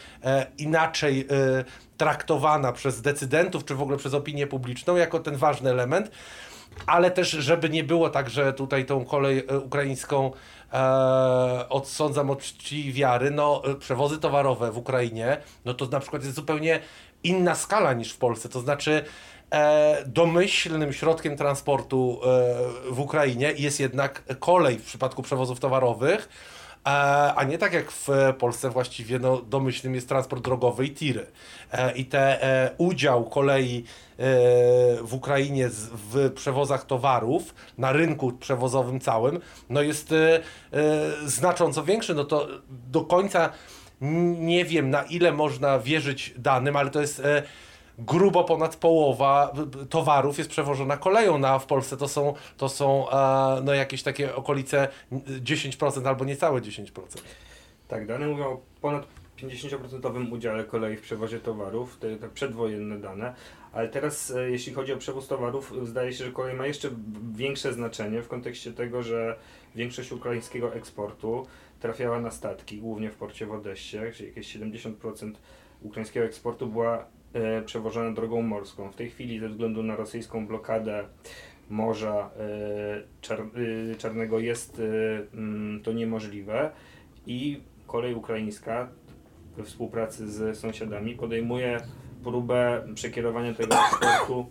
inaczej 0.57 1.27
traktowana 1.97 2.71
przez 2.71 3.01
decydentów, 3.01 3.65
czy 3.65 3.75
w 3.75 3.81
ogóle 3.81 3.97
przez 3.97 4.13
opinię 4.13 4.47
publiczną, 4.47 4.95
jako 4.95 5.19
ten 5.19 5.35
ważny 5.35 5.69
element 5.69 6.11
ale 6.85 7.11
też, 7.11 7.29
żeby 7.29 7.69
nie 7.69 7.83
było 7.83 8.09
tak, 8.09 8.29
że 8.29 8.53
tutaj 8.53 8.85
tą 8.85 9.05
kolej 9.05 9.47
ukraińską 9.47 10.31
e, 10.73 11.69
odsądzam 11.69 12.29
od 12.29 12.41
czci 12.41 12.93
wiary, 12.93 13.31
no 13.31 13.61
przewozy 13.79 14.17
towarowe 14.17 14.71
w 14.71 14.77
Ukrainie, 14.77 15.37
no 15.65 15.73
to 15.73 15.85
na 15.85 15.99
przykład 15.99 16.23
jest 16.23 16.35
zupełnie 16.35 16.79
inna 17.23 17.55
skala 17.55 17.93
niż 17.93 18.11
w 18.11 18.17
Polsce, 18.17 18.49
to 18.49 18.59
znaczy 18.59 19.03
e, 19.51 20.03
domyślnym 20.05 20.93
środkiem 20.93 21.37
transportu 21.37 22.19
e, 22.23 22.91
w 22.91 22.99
Ukrainie 22.99 23.53
jest 23.57 23.79
jednak 23.79 24.23
kolej 24.39 24.79
w 24.79 24.85
przypadku 24.85 25.23
przewozów 25.23 25.59
towarowych, 25.59 26.29
e, 26.29 26.56
a 27.35 27.43
nie 27.43 27.57
tak 27.57 27.73
jak 27.73 27.91
w 27.91 28.07
Polsce 28.37 28.69
właściwie 28.69 29.19
no, 29.19 29.41
domyślnym 29.41 29.95
jest 29.95 30.09
transport 30.09 30.43
drogowy 30.43 30.85
i 30.85 30.93
tiry. 30.93 31.25
E, 31.71 31.91
I 31.91 32.05
te 32.05 32.43
e, 32.43 32.71
udział 32.77 33.29
kolei 33.29 33.83
w 35.01 35.13
Ukrainie 35.13 35.69
w 35.71 36.31
przewozach 36.33 36.85
towarów 36.85 37.55
na 37.77 37.91
rynku 37.91 38.31
przewozowym 38.31 38.99
całym 38.99 39.39
no 39.69 39.81
jest 39.81 40.13
znacząco 41.25 41.83
większy. 41.83 42.15
No 42.15 42.23
to 42.23 42.47
do 42.69 43.01
końca 43.01 43.49
nie 44.39 44.65
wiem 44.65 44.89
na 44.89 45.03
ile 45.03 45.31
można 45.31 45.79
wierzyć 45.79 46.33
danym, 46.37 46.75
ale 46.75 46.89
to 46.89 47.01
jest 47.01 47.21
grubo 47.97 48.43
ponad 48.43 48.75
połowa 48.75 49.53
towarów 49.89 50.37
jest 50.37 50.49
przewożona 50.49 50.97
koleją, 50.97 51.37
no 51.37 51.47
a 51.47 51.59
w 51.59 51.65
Polsce 51.65 51.97
to 51.97 52.07
są, 52.07 52.33
to 52.57 52.69
są 52.69 53.09
e, 53.09 53.61
no 53.63 53.73
jakieś 53.73 54.03
takie 54.03 54.35
okolice 54.35 54.87
10% 55.11 56.07
albo 56.07 56.25
niecałe 56.25 56.61
10%. 56.61 56.91
Tak, 57.87 58.07
dane 58.07 58.27
mówią 58.27 58.45
o 58.45 58.61
ponad 58.81 59.07
50% 59.37 60.31
udziale 60.31 60.63
kolei 60.63 60.97
w 60.97 61.01
przewozie 61.01 61.39
towarów, 61.39 61.97
te, 61.97 62.17
te 62.17 62.29
przedwojenne 62.29 62.99
dane, 62.99 63.33
ale 63.73 63.87
teraz 63.87 64.31
e, 64.31 64.51
jeśli 64.51 64.73
chodzi 64.73 64.93
o 64.93 64.97
przewóz 64.97 65.27
towarów, 65.27 65.73
zdaje 65.83 66.13
się, 66.13 66.25
że 66.25 66.31
kolej 66.31 66.55
ma 66.55 66.67
jeszcze 66.67 66.89
większe 67.35 67.73
znaczenie 67.73 68.21
w 68.21 68.27
kontekście 68.27 68.73
tego, 68.73 69.03
że 69.03 69.35
większość 69.75 70.11
ukraińskiego 70.11 70.73
eksportu 70.73 71.47
trafiała 71.79 72.19
na 72.19 72.31
statki, 72.31 72.77
głównie 72.77 73.09
w 73.09 73.15
porcie 73.15 73.45
w 73.45 73.51
Odessie, 73.51 73.97
gdzie 74.11 74.25
jakieś 74.25 74.57
70% 74.57 75.33
ukraińskiego 75.81 76.25
eksportu 76.25 76.67
była 76.67 77.05
e, 77.33 77.61
przewożona 77.61 78.11
drogą 78.11 78.41
morską. 78.41 78.91
W 78.91 78.95
tej 78.95 79.09
chwili 79.09 79.39
ze 79.39 79.49
względu 79.49 79.83
na 79.83 79.95
rosyjską 79.95 80.47
blokadę 80.47 81.05
Morza 81.69 82.29
e, 82.39 83.41
e, 83.91 83.95
Czarnego 83.97 84.39
jest 84.39 84.81
mm, 85.33 85.81
to 85.83 85.93
niemożliwe 85.93 86.71
i 87.27 87.61
kolej 87.87 88.15
ukraińska 88.15 88.89
we 89.57 89.63
współpracy 89.63 90.31
z 90.31 90.57
sąsiadami 90.57 91.15
podejmuje 91.15 91.77
próbę 92.23 92.87
przekierowania 92.95 93.53
tego 93.53 93.75
eksportu 93.75 94.45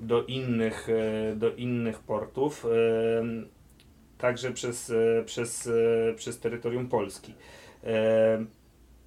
do 0.00 0.24
innych, 0.24 0.88
do 1.36 1.54
innych 1.54 1.98
portów, 1.98 2.66
także 4.18 4.52
przez, 4.52 4.92
przez, 5.26 5.70
przez 6.16 6.40
terytorium 6.40 6.88
Polski. 6.88 7.34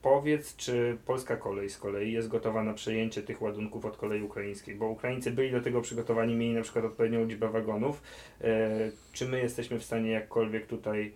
Powiedz, 0.06 0.56
czy 0.56 0.98
polska 1.06 1.38
kolej 1.38 1.70
z 1.70 1.78
kolei 1.78 2.12
jest 2.12 2.28
gotowa 2.28 2.64
na 2.64 2.74
przejęcie 2.74 3.22
tych 3.22 3.42
ładunków 3.42 3.86
od 3.86 3.98
kolei 3.98 4.22
ukraińskiej, 4.22 4.76
bo 4.76 4.90
Ukraińcy 4.90 5.32
byli 5.32 5.52
do 5.52 5.62
tego 5.62 5.82
przygotowani, 5.82 6.36
mieli 6.36 6.54
na 6.54 6.62
przykład 6.62 6.86
odpowiednią 6.86 7.26
liczbę 7.26 7.50
wagonów. 7.50 8.02
Czy 9.14 9.28
my 9.28 9.40
jesteśmy 9.40 9.80
w 9.80 9.84
stanie 9.84 10.12
jakkolwiek 10.12 10.68
tutaj 10.68 11.14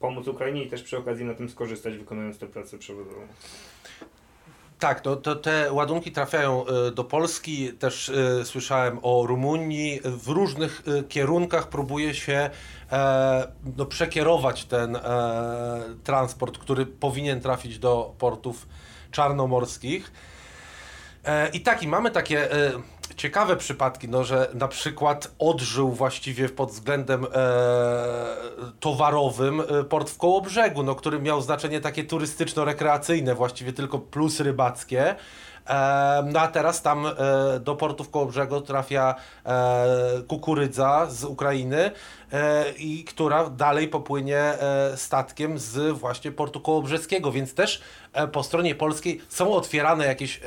pomóc 0.00 0.28
Ukrainie 0.28 0.64
i 0.64 0.68
też 0.68 0.82
przy 0.82 0.98
okazji 0.98 1.24
na 1.24 1.34
tym 1.34 1.48
skorzystać, 1.48 1.96
wykonując 1.98 2.38
tę 2.38 2.46
pracę 2.46 2.78
przewodową. 2.78 3.20
Tak, 4.82 5.00
to, 5.00 5.16
to, 5.16 5.36
te 5.36 5.72
ładunki 5.72 6.12
trafiają 6.12 6.66
e, 6.66 6.90
do 6.90 7.04
Polski. 7.04 7.72
Też 7.72 8.08
y, 8.08 8.44
słyszałem 8.44 8.98
o 9.02 9.26
Rumunii. 9.26 10.00
W 10.04 10.28
różnych 10.28 10.82
y, 10.88 11.04
kierunkach 11.04 11.68
próbuje 11.68 12.14
się 12.14 12.50
e, 12.92 13.46
no, 13.76 13.86
przekierować 13.86 14.64
ten 14.64 14.96
e, 14.96 15.00
transport, 16.04 16.58
który 16.58 16.86
powinien 16.86 17.40
trafić 17.40 17.78
do 17.78 18.14
portów 18.18 18.68
czarnomorskich. 19.10 20.12
E, 21.24 21.48
I 21.48 21.60
tak, 21.60 21.82
i 21.82 21.88
mamy 21.88 22.10
takie 22.10 22.48
ciekawe 23.16 23.56
przypadki, 23.56 24.08
no, 24.08 24.24
że 24.24 24.48
na 24.54 24.68
przykład 24.68 25.34
odżył 25.38 25.92
właściwie 25.92 26.48
pod 26.48 26.70
względem 26.70 27.24
e, 27.24 27.28
towarowym 28.80 29.60
e, 29.60 29.84
port 29.84 30.10
w 30.10 30.18
Kołobrzegu, 30.18 30.82
no, 30.82 30.94
który 30.94 31.18
miał 31.18 31.42
znaczenie 31.42 31.80
takie 31.80 32.04
turystyczno-rekreacyjne, 32.04 33.34
właściwie 33.34 33.72
tylko 33.72 33.98
plus 33.98 34.40
rybackie. 34.40 35.14
No 36.32 36.40
a 36.40 36.48
teraz 36.48 36.82
tam 36.82 37.06
e, 37.06 37.12
do 37.60 37.76
portów 37.76 38.10
Kołobrzegu 38.10 38.60
trafia 38.60 39.14
e, 39.44 40.22
kukurydza 40.28 41.06
z 41.10 41.24
Ukrainy, 41.24 41.90
e, 42.32 42.64
i 42.78 43.04
która 43.04 43.50
dalej 43.50 43.88
popłynie 43.88 44.52
statkiem 44.96 45.58
z 45.58 45.98
właśnie 45.98 46.32
portu 46.32 46.60
kołobrzeskiego, 46.60 47.32
więc 47.32 47.54
też 47.54 47.82
po 48.32 48.42
stronie 48.42 48.74
polskiej 48.74 49.20
są 49.28 49.52
otwierane 49.52 50.06
jakieś, 50.06 50.40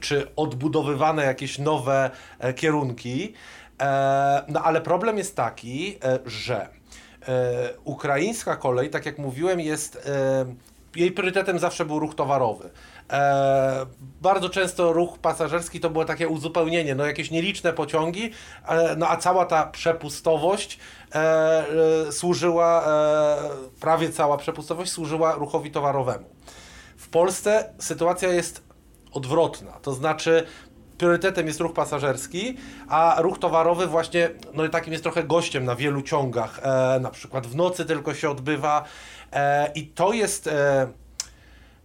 czy 0.00 0.34
odbudowywane 0.36 1.24
jakieś 1.24 1.58
nowe 1.58 2.10
kierunki. 2.56 3.34
No 4.48 4.62
ale 4.64 4.80
problem 4.80 5.18
jest 5.18 5.36
taki, 5.36 5.98
że 6.26 6.68
ukraińska 7.84 8.56
kolej, 8.56 8.90
tak 8.90 9.06
jak 9.06 9.18
mówiłem, 9.18 9.60
jest 9.60 10.08
jej 10.96 11.12
priorytetem 11.12 11.58
zawsze 11.58 11.84
był 11.84 11.98
ruch 11.98 12.14
towarowy. 12.14 12.70
E, 13.12 13.86
bardzo 14.22 14.48
często 14.48 14.92
ruch 14.92 15.18
pasażerski 15.18 15.80
to 15.80 15.90
było 15.90 16.04
takie 16.04 16.28
uzupełnienie, 16.28 16.94
no 16.94 17.06
jakieś 17.06 17.30
nieliczne 17.30 17.72
pociągi, 17.72 18.30
e, 18.68 18.96
no 18.96 19.08
a 19.08 19.16
cała 19.16 19.46
ta 19.46 19.66
przepustowość 19.66 20.78
e, 21.14 21.18
e 22.08 22.12
służyła, 22.12 22.84
e, 22.86 23.36
prawie 23.80 24.10
cała 24.10 24.36
przepustowość 24.36 24.92
służyła 24.92 25.34
ruchowi 25.34 25.70
towarowemu. 25.70 26.24
W 26.96 27.08
Polsce 27.08 27.72
sytuacja 27.78 28.28
jest 28.28 28.62
odwrotna, 29.12 29.72
to 29.72 29.92
znaczy 29.92 30.46
priorytetem 30.98 31.46
jest 31.46 31.60
ruch 31.60 31.72
pasażerski, 31.72 32.56
a 32.88 33.16
ruch 33.18 33.38
towarowy 33.38 33.86
właśnie 33.86 34.30
no 34.54 34.68
takim 34.68 34.92
jest 34.92 35.02
trochę 35.02 35.24
gościem 35.24 35.64
na 35.64 35.76
wielu 35.76 36.02
ciągach, 36.02 36.60
e, 36.62 37.00
na 37.00 37.10
przykład 37.10 37.46
w 37.46 37.56
nocy 37.56 37.84
tylko 37.84 38.14
się 38.14 38.30
odbywa 38.30 38.84
i 39.74 39.86
to 39.86 40.12
jest 40.12 40.50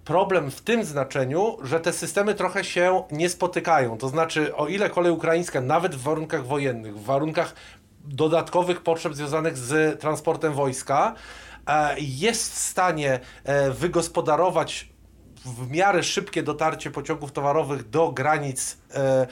problem 0.05 0.51
w 0.51 0.61
tym 0.61 0.85
znaczeniu, 0.85 1.57
że 1.63 1.79
te 1.79 1.93
systemy 1.93 2.35
trochę 2.35 2.63
się 2.63 3.03
nie 3.11 3.29
spotykają. 3.29 3.97
To 3.97 4.09
znaczy, 4.09 4.55
o 4.55 4.67
ile 4.67 4.89
kolej 4.89 5.11
ukraińska, 5.11 5.61
nawet 5.61 5.95
w 5.95 6.03
warunkach 6.03 6.45
wojennych, 6.45 6.99
w 6.99 7.03
warunkach 7.03 7.55
dodatkowych 8.05 8.81
potrzeb 8.81 9.13
związanych 9.13 9.57
z 9.57 9.99
transportem 9.99 10.53
wojska, 10.53 11.15
e, 11.67 11.95
jest 11.99 12.53
w 12.53 12.57
stanie 12.57 13.19
e, 13.43 13.71
wygospodarować 13.71 14.89
w 15.45 15.71
miarę 15.71 16.03
szybkie 16.03 16.43
dotarcie 16.43 16.91
pociągów 16.91 17.31
towarowych 17.31 17.89
do 17.89 18.11
granic 18.11 18.77
e, 18.93 19.27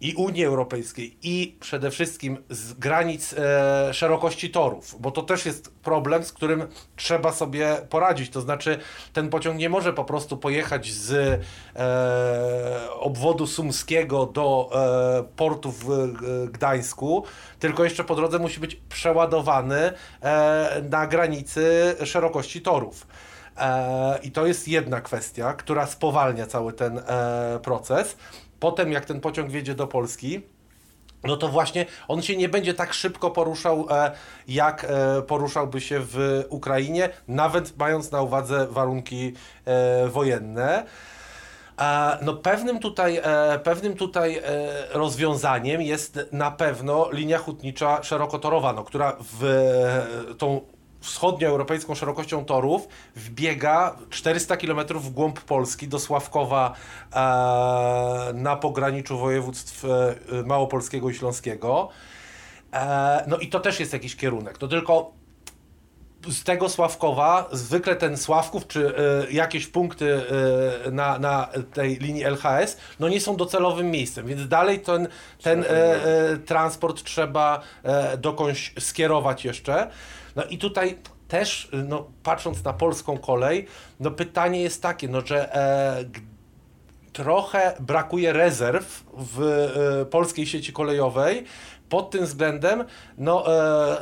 i 0.00 0.14
Unii 0.14 0.44
Europejskiej 0.44 1.16
i 1.22 1.56
przede 1.60 1.90
wszystkim 1.90 2.36
z 2.50 2.72
granic 2.72 3.32
e, 3.32 3.94
szerokości 3.94 4.50
torów, 4.50 4.96
bo 5.00 5.10
to 5.10 5.22
też 5.22 5.46
jest 5.46 5.74
problem, 5.74 6.24
z 6.24 6.32
którym 6.32 6.66
trzeba 6.96 7.32
sobie 7.32 7.76
poradzić. 7.90 8.30
To 8.30 8.40
znaczy, 8.40 8.78
ten 9.12 9.28
pociąg 9.28 9.58
nie 9.58 9.68
może 9.68 9.92
po 9.92 10.04
prostu 10.04 10.36
pojechać 10.36 10.92
z 10.92 11.40
e, 11.76 12.90
obwodu 12.92 13.46
sumskiego 13.46 14.26
do 14.26 14.70
e, 14.74 15.36
portu 15.36 15.72
w 15.72 15.90
e, 15.90 16.48
Gdańsku, 16.52 17.24
tylko 17.58 17.84
jeszcze 17.84 18.04
po 18.04 18.14
drodze 18.14 18.38
musi 18.38 18.60
być 18.60 18.74
przeładowany 18.88 19.92
e, 20.22 20.82
na 20.90 21.06
granicy 21.06 21.96
szerokości 22.04 22.60
torów. 22.62 23.06
E, 23.56 24.18
I 24.22 24.30
to 24.30 24.46
jest 24.46 24.68
jedna 24.68 25.00
kwestia, 25.00 25.52
która 25.52 25.86
spowalnia 25.86 26.46
cały 26.46 26.72
ten 26.72 27.02
proces. 27.62 28.16
Potem, 28.60 28.92
jak 28.92 29.04
ten 29.04 29.20
pociąg 29.20 29.50
wjedzie 29.50 29.74
do 29.74 29.86
Polski, 29.86 30.40
no 31.24 31.36
to 31.36 31.48
właśnie 31.48 31.86
on 32.08 32.22
się 32.22 32.36
nie 32.36 32.48
będzie 32.48 32.74
tak 32.74 32.94
szybko 32.94 33.30
poruszał, 33.30 33.86
e, 33.90 34.12
jak 34.48 34.84
e, 34.84 35.22
poruszałby 35.22 35.80
się 35.80 36.00
w 36.00 36.44
Ukrainie, 36.48 37.08
nawet 37.28 37.78
mając 37.78 38.10
na 38.10 38.22
uwadze 38.22 38.66
warunki 38.66 39.32
e, 39.64 40.08
wojenne. 40.08 40.84
No 42.22 42.34
pewnym 42.34 42.78
tutaj, 42.78 43.20
pewnym 43.62 43.96
tutaj 43.96 44.42
rozwiązaniem 44.90 45.82
jest 45.82 46.20
na 46.32 46.50
pewno 46.50 47.08
linia 47.12 47.38
hutnicza 47.38 48.02
szerokotorowa, 48.02 48.72
no, 48.72 48.84
która 48.84 49.16
w 49.20 49.44
tą 50.38 50.60
wschodnioeuropejską 51.00 51.94
szerokością 51.94 52.44
torów 52.44 52.88
wbiega 53.16 53.96
400 54.10 54.56
km 54.56 54.80
w 54.94 55.10
głąb 55.10 55.40
Polski 55.40 55.88
do 55.88 55.98
Sławkowa 55.98 56.74
e, 57.12 57.16
na 58.34 58.56
pograniczu 58.56 59.18
województw 59.18 59.84
e, 59.84 60.14
małopolskiego 60.42 61.10
i 61.10 61.14
śląskiego. 61.14 61.88
E, 62.72 63.24
no 63.28 63.38
i 63.38 63.48
to 63.48 63.60
też 63.60 63.80
jest 63.80 63.92
jakiś 63.92 64.16
kierunek. 64.16 64.60
No 64.60 64.68
tylko 64.68 65.20
z 66.28 66.44
tego 66.44 66.68
Sławkowa, 66.68 67.48
zwykle 67.52 67.96
ten 67.96 68.16
Sławków, 68.16 68.66
czy 68.66 68.94
y, 69.28 69.32
jakieś 69.32 69.66
punkty 69.66 70.20
y, 70.86 70.90
na, 70.92 71.18
na 71.18 71.48
tej 71.74 71.96
linii 71.96 72.24
LHS, 72.24 72.76
no 73.00 73.08
nie 73.08 73.20
są 73.20 73.36
docelowym 73.36 73.90
miejscem, 73.90 74.26
więc 74.26 74.48
dalej 74.48 74.80
ten, 74.80 75.08
ten 75.42 75.64
y, 75.64 75.66
transport 76.46 77.02
trzeba 77.02 77.60
dokądś 78.18 78.74
skierować 78.78 79.44
jeszcze. 79.44 79.90
No 80.36 80.44
i 80.44 80.58
tutaj 80.58 80.98
też, 81.28 81.68
no, 81.88 82.06
patrząc 82.22 82.64
na 82.64 82.72
polską 82.72 83.18
kolej, 83.18 83.66
no 84.00 84.10
pytanie 84.10 84.62
jest 84.62 84.82
takie, 84.82 85.08
no, 85.08 85.20
że 85.26 85.54
e, 85.54 86.04
trochę 87.12 87.74
brakuje 87.80 88.32
rezerw 88.32 89.04
w 89.12 89.42
e, 89.42 90.04
polskiej 90.06 90.46
sieci 90.46 90.72
kolejowej. 90.72 91.44
Pod 91.90 92.10
tym 92.10 92.24
względem, 92.24 92.84
no, 93.18 93.54
e, 93.54 93.96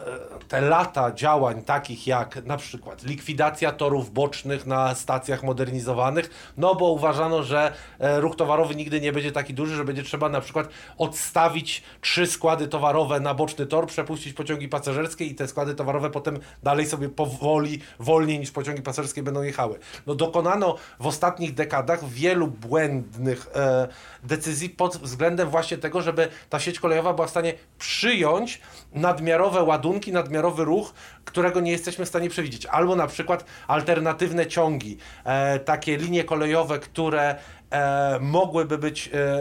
te 0.48 0.60
lata 0.60 1.12
działań 1.12 1.62
takich 1.62 2.06
jak 2.06 2.44
na 2.44 2.56
przykład 2.56 3.02
likwidacja 3.02 3.72
torów 3.72 4.12
bocznych 4.12 4.66
na 4.66 4.94
stacjach 4.94 5.42
modernizowanych, 5.42 6.52
no 6.56 6.74
bo 6.74 6.92
uważano, 6.92 7.42
że 7.42 7.72
e, 7.98 8.20
ruch 8.20 8.36
towarowy 8.36 8.74
nigdy 8.74 9.00
nie 9.00 9.12
będzie 9.12 9.32
taki 9.32 9.54
duży, 9.54 9.76
że 9.76 9.84
będzie 9.84 10.02
trzeba 10.02 10.28
na 10.28 10.40
przykład 10.40 10.68
odstawić 10.98 11.82
trzy 12.00 12.26
składy 12.26 12.68
towarowe 12.68 13.20
na 13.20 13.34
boczny 13.34 13.66
tor, 13.66 13.86
przepuścić 13.86 14.32
pociągi 14.32 14.68
pasażerskie 14.68 15.24
i 15.24 15.34
te 15.34 15.48
składy 15.48 15.74
towarowe 15.74 16.10
potem 16.10 16.38
dalej 16.62 16.86
sobie 16.86 17.08
powoli, 17.08 17.80
wolniej 17.98 18.38
niż 18.38 18.50
pociągi 18.50 18.82
pasażerskie 18.82 19.22
będą 19.22 19.42
jechały. 19.42 19.78
No 20.06 20.14
dokonano 20.14 20.76
w 21.00 21.06
ostatnich 21.06 21.54
dekadach 21.54 22.08
wielu 22.08 22.48
błędnych 22.48 23.46
e, 23.54 23.88
decyzji 24.22 24.70
pod 24.70 24.96
względem 24.96 25.50
właśnie 25.50 25.78
tego, 25.78 26.02
żeby 26.02 26.28
ta 26.50 26.60
sieć 26.60 26.80
kolejowa 26.80 27.14
była 27.14 27.26
w 27.26 27.30
stanie 27.30 27.54
przyjąć 27.78 28.60
nadmiarowe 28.92 29.62
ładunki, 29.62 30.12
nadmiarowy 30.12 30.64
ruch, 30.64 30.94
którego 31.24 31.60
nie 31.60 31.72
jesteśmy 31.72 32.04
w 32.04 32.08
stanie 32.08 32.30
przewidzieć. 32.30 32.66
Albo 32.66 32.96
na 32.96 33.06
przykład 33.06 33.44
alternatywne 33.66 34.46
ciągi, 34.46 34.98
e, 35.24 35.58
takie 35.58 35.96
linie 35.96 36.24
kolejowe, 36.24 36.78
które 36.78 37.36
e, 37.70 38.18
mogłyby 38.20 38.78
być 38.78 39.10
e, 39.14 39.38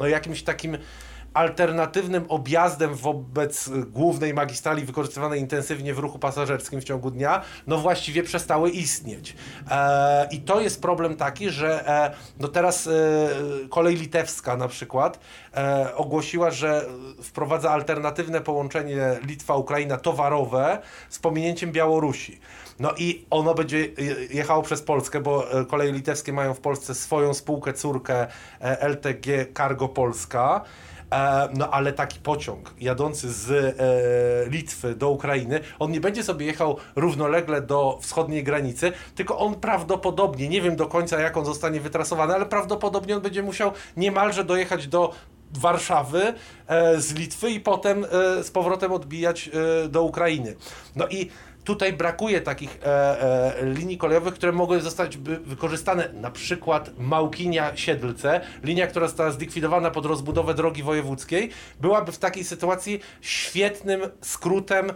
no, 0.00 0.06
jakimś 0.06 0.42
takim 0.42 0.78
alternatywnym 1.34 2.24
objazdem 2.28 2.94
wobec 2.94 3.70
głównej 3.86 4.34
magistrali 4.34 4.84
wykorzystywanej 4.84 5.40
intensywnie 5.40 5.94
w 5.94 5.98
ruchu 5.98 6.18
pasażerskim 6.18 6.80
w 6.80 6.84
ciągu 6.84 7.10
dnia, 7.10 7.42
no 7.66 7.78
właściwie 7.78 8.22
przestały 8.22 8.70
istnieć. 8.70 9.36
E, 9.70 10.28
I 10.30 10.40
to 10.40 10.60
jest 10.60 10.82
problem 10.82 11.16
taki, 11.16 11.50
że 11.50 11.88
e, 11.88 12.10
no 12.40 12.48
teraz 12.48 12.86
e, 12.86 12.90
kolej 13.68 13.96
litewska 13.96 14.56
na 14.56 14.68
przykład 14.68 15.18
e, 15.56 15.94
ogłosiła, 15.96 16.50
że 16.50 16.84
wprowadza 17.22 17.70
alternatywne 17.70 18.40
połączenie 18.40 19.18
Litwa-Ukraina 19.26 19.96
towarowe 19.96 20.78
z 21.08 21.18
pominięciem 21.18 21.72
Białorusi. 21.72 22.40
No 22.78 22.92
i 22.98 23.26
ono 23.30 23.54
będzie 23.54 23.78
je- 23.78 24.26
jechało 24.30 24.62
przez 24.62 24.82
Polskę, 24.82 25.20
bo 25.20 25.60
e, 25.60 25.64
koleje 25.64 25.92
litewskie 25.92 26.32
mają 26.32 26.54
w 26.54 26.60
Polsce 26.60 26.94
swoją 26.94 27.34
spółkę 27.34 27.72
córkę 27.72 28.26
e, 28.60 28.80
LTG 28.80 29.46
Cargo 29.56 29.88
Polska. 29.88 30.64
E, 31.12 31.48
No 31.54 31.70
ale 31.70 31.92
taki 31.92 32.20
pociąg 32.20 32.74
jadący 32.80 33.32
z 33.32 33.50
e, 33.50 34.50
Litwy 34.50 34.94
do 34.94 35.10
Ukrainy, 35.10 35.60
on 35.78 35.92
nie 35.92 36.00
będzie 36.00 36.22
sobie 36.22 36.46
jechał 36.46 36.76
równolegle 36.96 37.62
do 37.62 37.98
wschodniej 38.02 38.44
granicy, 38.44 38.92
tylko 39.14 39.38
on 39.38 39.54
prawdopodobnie, 39.54 40.48
nie 40.48 40.62
wiem 40.62 40.76
do 40.76 40.86
końca 40.86 41.20
jak 41.20 41.36
on 41.36 41.44
zostanie 41.44 41.80
wytrasowany, 41.80 42.34
ale 42.34 42.46
prawdopodobnie 42.46 43.16
on 43.16 43.22
będzie 43.22 43.42
musiał 43.42 43.72
niemalże 43.96 44.44
dojechać 44.44 44.88
do 44.88 45.14
Warszawy 45.50 46.34
e, 46.66 47.00
z 47.00 47.14
Litwy 47.14 47.50
i 47.50 47.60
potem 47.60 48.06
z 48.42 48.50
powrotem 48.50 48.92
odbijać 48.92 49.50
do 49.88 50.02
Ukrainy. 50.02 50.56
No 50.96 51.08
i 51.08 51.30
tutaj 51.68 51.92
brakuje 51.92 52.40
takich 52.40 52.78
e, 52.82 53.56
e, 53.60 53.64
linii 53.64 53.98
kolejowych, 53.98 54.34
które 54.34 54.52
mogły 54.52 54.80
zostać 54.80 55.18
wykorzystane, 55.44 56.08
na 56.12 56.30
przykład 56.30 56.90
Małkinia-Siedlce, 56.98 58.40
linia, 58.62 58.86
która 58.86 59.06
została 59.06 59.30
zlikwidowana 59.30 59.90
pod 59.90 60.06
rozbudowę 60.06 60.54
drogi 60.54 60.82
wojewódzkiej, 60.82 61.50
byłaby 61.80 62.12
w 62.12 62.18
takiej 62.18 62.44
sytuacji 62.44 63.00
świetnym 63.20 64.00
skrótem, 64.20 64.90
e, 64.90 64.92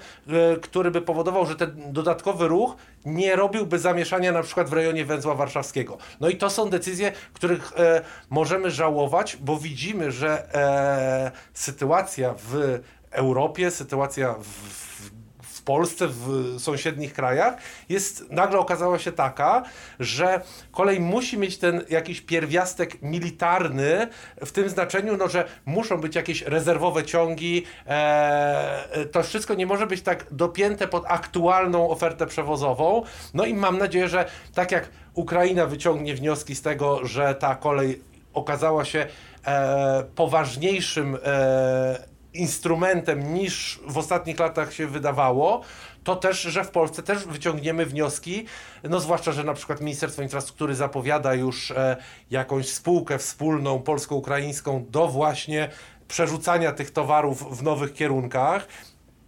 który 0.57 0.91
by 0.91 1.01
powodował, 1.03 1.47
że 1.47 1.57
ten 1.57 1.93
dodatkowy 1.93 2.49
ruch 2.49 2.77
nie 3.05 3.37
robiłby 3.37 3.79
zamieszania 3.79 4.33
na 4.33 4.43
przykład 4.43 4.69
w 4.69 4.73
rejonie 4.73 5.05
węzła 5.05 5.35
warszawskiego. 5.35 5.99
No 6.21 6.29
i 6.29 6.37
to 6.37 6.51
są 6.51 6.71
decyzje, 6.71 7.13
których 7.33 7.73
e, 7.77 8.03
możemy 8.31 8.71
żałować, 8.71 9.37
bo 9.37 9.57
widzimy, 9.57 10.13
że 10.13 10.55
e, 10.55 11.31
sytuacja 11.55 12.35
w 12.39 12.81
Europie, 13.11 13.71
sytuacja 13.71 14.35
w, 14.35 14.47
w 14.47 15.22
w 15.63 15.65
Polsce, 15.65 16.09
w 16.09 16.55
sąsiednich 16.59 17.13
krajach, 17.13 17.55
jest 17.89 18.31
nagle 18.31 18.59
okazała 18.59 18.99
się 18.99 19.13
taka, 19.13 19.63
że 20.01 20.41
kolej 20.73 21.01
musi 21.01 21.39
mieć 21.39 21.59
ten 21.59 21.85
jakiś 21.91 22.21
pierwiastek 22.21 23.03
militarny 23.03 24.09
w 24.47 24.53
tym 24.53 24.69
znaczeniu, 24.69 25.17
no, 25.17 25.29
że 25.29 25.45
muszą 25.67 26.01
być 26.01 26.17
jakieś 26.17 26.43
rezerwowe 26.43 27.05
ciągi. 27.05 27.65
E, 27.87 29.07
to 29.13 29.23
wszystko 29.23 29.55
nie 29.55 29.67
może 29.67 29.87
być 29.87 30.03
tak 30.03 30.27
dopięte 30.31 30.89
pod 30.89 31.05
aktualną 31.07 31.91
ofertę 31.91 32.27
przewozową. 32.27 33.03
No 33.35 33.45
i 33.45 33.55
mam 33.55 33.79
nadzieję, 33.79 34.09
że 34.09 34.25
tak 34.55 34.73
jak 34.73 34.89
Ukraina 35.15 35.67
wyciągnie 35.67 36.15
wnioski 36.15 36.55
z 36.55 36.63
tego, 36.63 37.07
że 37.07 37.35
ta 37.35 37.55
kolej 37.55 38.03
okazała 38.35 38.85
się 38.85 39.07
e, 39.47 40.05
poważniejszym 40.15 41.19
e, 41.25 42.12
instrumentem 42.35 43.35
niż 43.35 43.81
w 43.87 43.99
ostatnich 43.99 44.39
latach 44.39 44.73
się 44.73 44.87
wydawało, 44.87 45.63
to 46.05 46.17
też, 46.17 46.41
że 46.41 46.65
w 46.65 46.71
Polsce 46.71 47.03
też 47.03 47.25
wyciągniemy 47.25 47.87
wnioski, 47.87 48.47
no 48.85 49.01
zwłaszcza, 49.01 49.33
że 49.33 49.45
na 49.45 49.55
przykład 49.55 49.81
Ministerstwo 49.81 50.23
Infrastruktury 50.23 50.75
zapowiada 50.75 51.35
już 51.35 51.71
e, 51.71 51.97
jakąś 52.31 52.69
spółkę 52.69 53.19
wspólną 53.19 53.79
polsko-ukraińską 53.79 54.87
do 54.91 55.09
właśnie 55.09 55.69
przerzucania 56.09 56.73
tych 56.73 56.91
towarów 56.91 57.59
w 57.59 57.63
nowych 57.63 57.93
kierunkach. 57.93 58.67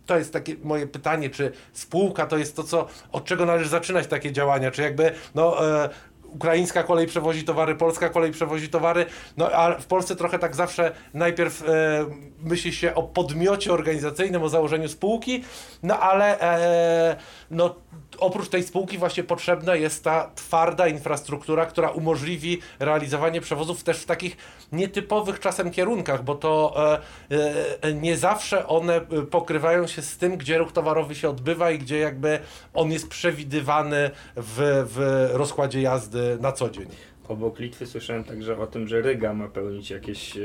To 0.06 0.18
jest 0.18 0.32
takie 0.32 0.56
moje 0.62 0.86
pytanie, 0.86 1.30
czy 1.30 1.52
spółka 1.72 2.26
to 2.26 2.38
jest 2.38 2.56
to, 2.56 2.64
co, 2.64 2.86
od 3.12 3.24
czego 3.24 3.46
należy 3.46 3.68
zaczynać 3.68 4.06
takie 4.06 4.32
działania, 4.32 4.70
czy 4.70 4.82
jakby, 4.82 5.12
no, 5.34 5.68
e, 5.84 5.88
ukraińska 6.34 6.82
kolej 6.82 7.06
przewozi 7.06 7.44
towary, 7.44 7.74
polska 7.74 8.08
kolej 8.08 8.32
przewozi 8.32 8.68
towary, 8.68 9.06
no 9.36 9.50
a 9.50 9.74
w 9.74 9.86
Polsce 9.86 10.16
trochę 10.16 10.38
tak 10.38 10.56
zawsze 10.56 10.92
najpierw 11.14 11.68
e, 11.68 12.06
myśli 12.42 12.72
się 12.72 12.94
o 12.94 13.02
podmiocie 13.02 13.72
organizacyjnym, 13.72 14.42
o 14.42 14.48
założeniu 14.48 14.88
spółki, 14.88 15.44
no 15.82 16.00
ale 16.00 16.40
e, 16.40 17.16
no, 17.50 17.74
oprócz 18.16 18.48
tej 18.48 18.62
spółki 18.62 18.98
właśnie 18.98 19.24
potrzebna 19.24 19.74
jest 19.74 20.04
ta 20.04 20.30
twarda 20.34 20.88
infrastruktura, 20.88 21.66
która 21.66 21.90
umożliwi 21.90 22.60
realizowanie 22.78 23.40
przewozów 23.40 23.84
też 23.84 23.98
w 23.98 24.06
takich 24.06 24.36
nietypowych 24.72 25.40
czasem 25.40 25.70
kierunkach, 25.70 26.24
bo 26.24 26.34
to 26.34 26.74
e, 26.92 27.00
e, 27.82 27.94
nie 27.94 28.16
zawsze 28.16 28.66
one 28.66 29.00
pokrywają 29.30 29.86
się 29.86 30.02
z 30.02 30.16
tym, 30.16 30.36
gdzie 30.36 30.58
ruch 30.58 30.72
towarowy 30.72 31.14
się 31.14 31.28
odbywa 31.28 31.70
i 31.70 31.78
gdzie 31.78 31.98
jakby 31.98 32.38
on 32.74 32.92
jest 32.92 33.08
przewidywany 33.08 34.10
w, 34.36 34.84
w 34.94 35.28
rozkładzie 35.32 35.82
jazdy 35.82 36.38
na 36.40 36.52
co 36.52 36.70
dzień. 36.70 36.86
Obok 37.28 37.58
Litwy 37.58 37.86
słyszałem 37.86 38.24
także 38.24 38.58
o 38.58 38.66
tym, 38.66 38.88
że 38.88 39.02
Ryga 39.02 39.34
ma 39.34 39.48
pełnić 39.48 39.90
jakieś, 39.90 40.36
e, 40.36 40.40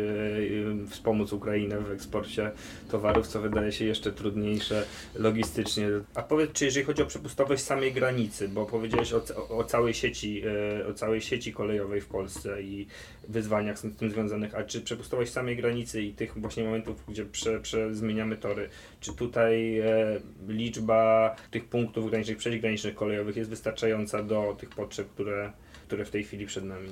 wspomóc 0.90 1.34
Ukrainę 1.34 1.80
w 1.80 1.92
eksporcie 1.92 2.52
towarów, 2.92 3.28
co 3.28 3.42
wydaje 3.42 3.72
się 3.72 3.86
jeszcze 3.86 4.12
trudniejsze 4.12 4.86
logistycznie. 5.16 5.88
A 6.16 6.24
powiedz, 6.24 6.52
czy 6.52 6.66
jeżeli 6.66 6.86
chodzi 6.86 7.02
o 7.02 7.06
przepustowość 7.06 7.64
samej 7.64 7.94
granicy, 7.94 8.48
bo 8.48 8.66
powiedziałeś 8.66 9.14
o, 9.14 9.22
o, 9.58 9.64
całej 9.64 9.94
sieci, 9.94 10.44
e, 10.82 10.88
o 10.88 10.94
całej 10.94 11.22
sieci 11.22 11.54
kolejowej 11.54 12.02
w 12.02 12.08
Polsce 12.08 12.62
i 12.62 12.88
wyzwaniach 13.28 13.80
z 13.80 13.98
tym 13.98 14.12
związanych, 14.12 14.56
a 14.56 14.64
czy 14.64 14.82
przepustowość 14.82 15.32
samej 15.32 15.56
granicy 15.56 16.02
i 16.02 16.14
tych 16.14 16.40
właśnie 16.42 16.64
momentów, 16.64 17.04
gdzie 17.08 17.26
prze, 17.26 17.60
prze 17.60 17.96
zmieniamy 17.96 18.38
tory, 18.38 18.70
czy 19.00 19.14
tutaj 19.14 19.80
e, 19.80 20.20
liczba 20.48 21.36
tych 21.52 21.66
punktów 21.66 22.10
granicznych, 22.10 22.38
przejść 22.38 22.60
granicznych 22.60 22.96
kolejowych 22.96 23.36
jest 23.36 23.50
wystarczająca 23.50 24.24
do 24.24 24.56
tych 24.60 24.70
potrzeb, 24.70 25.10
które 25.10 25.52
które 25.90 26.06
w 26.06 26.10
tej 26.10 26.24
chwili 26.24 26.46
przed 26.46 26.64
nami. 26.64 26.90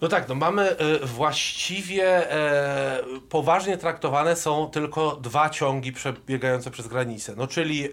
No 0.00 0.08
tak, 0.08 0.28
no 0.28 0.34
mamy 0.34 0.76
y, 0.80 1.06
właściwie 1.06 2.32
e, 2.32 3.02
poważnie 3.28 3.76
traktowane 3.76 4.36
są 4.36 4.70
tylko 4.70 5.16
dwa 5.16 5.50
ciągi 5.50 5.92
przebiegające 5.92 6.70
przez 6.70 6.88
granicę. 6.88 7.34
No 7.36 7.46
czyli 7.46 7.84
e, 7.84 7.88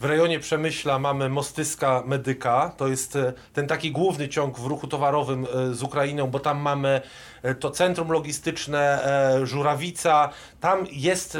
w 0.00 0.04
rejonie 0.04 0.40
Przemyśla 0.40 0.98
mamy 0.98 1.28
Mostyska 1.28 2.02
Medyka, 2.06 2.72
to 2.76 2.88
jest 2.88 3.18
ten 3.52 3.66
taki 3.66 3.92
główny 3.92 4.28
ciąg 4.28 4.58
w 4.58 4.66
ruchu 4.66 4.86
towarowym 4.86 5.46
z 5.72 5.82
Ukrainą, 5.82 6.26
bo 6.26 6.40
tam 6.40 6.58
mamy 6.58 7.00
to 7.60 7.70
centrum 7.70 8.12
logistyczne 8.12 9.08
Żurawica, 9.44 10.30
tam 10.60 10.86
jest 10.92 11.38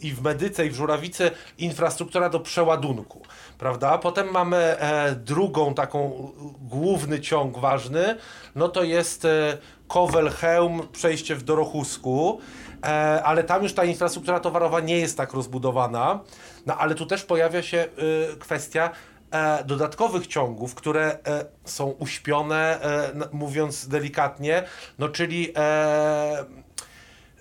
i 0.00 0.12
w 0.12 0.22
Medyce 0.22 0.66
i 0.66 0.70
w 0.70 0.74
Żurawicy 0.74 1.30
infrastruktura 1.58 2.28
do 2.28 2.40
przeładunku 2.40 3.22
prawda? 3.60 3.98
Potem 3.98 4.30
mamy 4.30 4.56
e, 4.56 5.14
drugą 5.14 5.74
taką 5.74 6.32
główny 6.60 7.20
ciąg 7.20 7.58
ważny, 7.58 8.16
no 8.54 8.68
to 8.68 8.82
jest 8.82 9.24
e, 9.24 9.58
Kowel-Chełm, 9.88 10.86
przejście 10.92 11.36
w 11.36 11.42
Dorochusku, 11.42 12.40
e, 12.82 12.86
ale 13.24 13.44
tam 13.44 13.62
już 13.62 13.74
ta 13.74 13.84
infrastruktura 13.84 14.40
towarowa 14.40 14.80
nie 14.80 14.98
jest 14.98 15.16
tak 15.16 15.32
rozbudowana, 15.32 16.20
no 16.66 16.76
ale 16.76 16.94
tu 16.94 17.06
też 17.06 17.24
pojawia 17.24 17.62
się 17.62 17.78
e, 17.78 17.88
kwestia 18.36 18.90
e, 19.30 19.64
dodatkowych 19.64 20.26
ciągów, 20.26 20.74
które 20.74 21.18
e, 21.26 21.44
są 21.64 21.86
uśpione, 21.86 22.82
e, 22.82 23.12
mówiąc 23.32 23.88
delikatnie, 23.88 24.62
no 24.98 25.08
czyli 25.08 25.52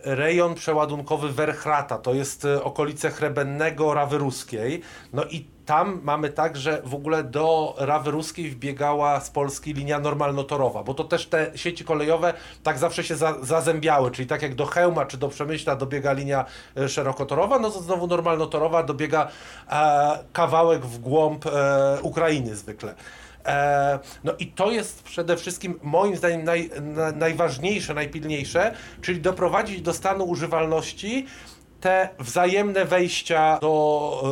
rejon 0.04 0.56
przeładunkowy 0.56 1.30
Werchrata, 1.30 1.98
to 1.98 2.14
jest 2.14 2.46
e, 2.46 2.64
okolice 2.64 3.12
Chrebennego, 3.12 3.94
Rawy 3.94 4.18
Ruskiej, 4.18 4.82
no 5.14 5.24
i 5.26 5.48
tam 5.70 6.02
mamy 6.04 6.30
tak, 6.30 6.58
że 6.58 6.82
w 6.86 6.96
ogóle 6.96 7.24
do 7.24 7.76
Rawy 7.78 8.12
Ruskiej 8.12 8.50
wbiegała 8.50 9.20
z 9.20 9.30
Polski 9.30 9.74
linia 9.74 10.00
normalnotorowa, 10.00 10.84
bo 10.84 10.94
to 10.94 11.04
też 11.04 11.28
te 11.28 11.52
sieci 11.56 11.86
kolejowe 11.86 12.34
tak 12.64 12.78
zawsze 12.78 13.04
się 13.04 13.16
za, 13.16 13.36
zazębiały, 13.42 14.12
czyli 14.12 14.28
tak 14.28 14.42
jak 14.42 14.56
do 14.56 14.66
Chełma 14.66 15.06
czy 15.06 15.18
do 15.18 15.30
Przemyśla 15.30 15.76
dobiega 15.76 16.14
linia 16.14 16.46
e, 16.78 16.90
szerokotorowa, 16.90 17.60
no 17.60 17.70
to 17.70 17.82
znowu 17.82 18.08
normalnotorowa 18.08 18.84
dobiega 18.84 19.28
e, 19.70 20.20
kawałek 20.34 20.86
w 20.86 21.00
głąb 21.00 21.46
e, 21.46 21.98
Ukrainy 22.02 22.56
zwykle. 22.56 22.96
E, 23.50 24.00
no 24.24 24.34
i 24.40 24.48
to 24.48 24.72
jest 24.72 25.04
przede 25.04 25.38
wszystkim 25.38 25.80
moim 25.84 26.16
zdaniem 26.16 26.44
naj, 26.44 26.70
na, 26.82 27.12
najważniejsze, 27.12 27.94
najpilniejsze, 27.94 28.74
czyli 29.02 29.22
doprowadzić 29.22 29.82
do 29.82 29.94
stanu 29.94 30.26
używalności 30.26 31.26
te 31.82 32.10
wzajemne 32.20 32.86
wejścia 32.86 33.58
do 33.62 34.24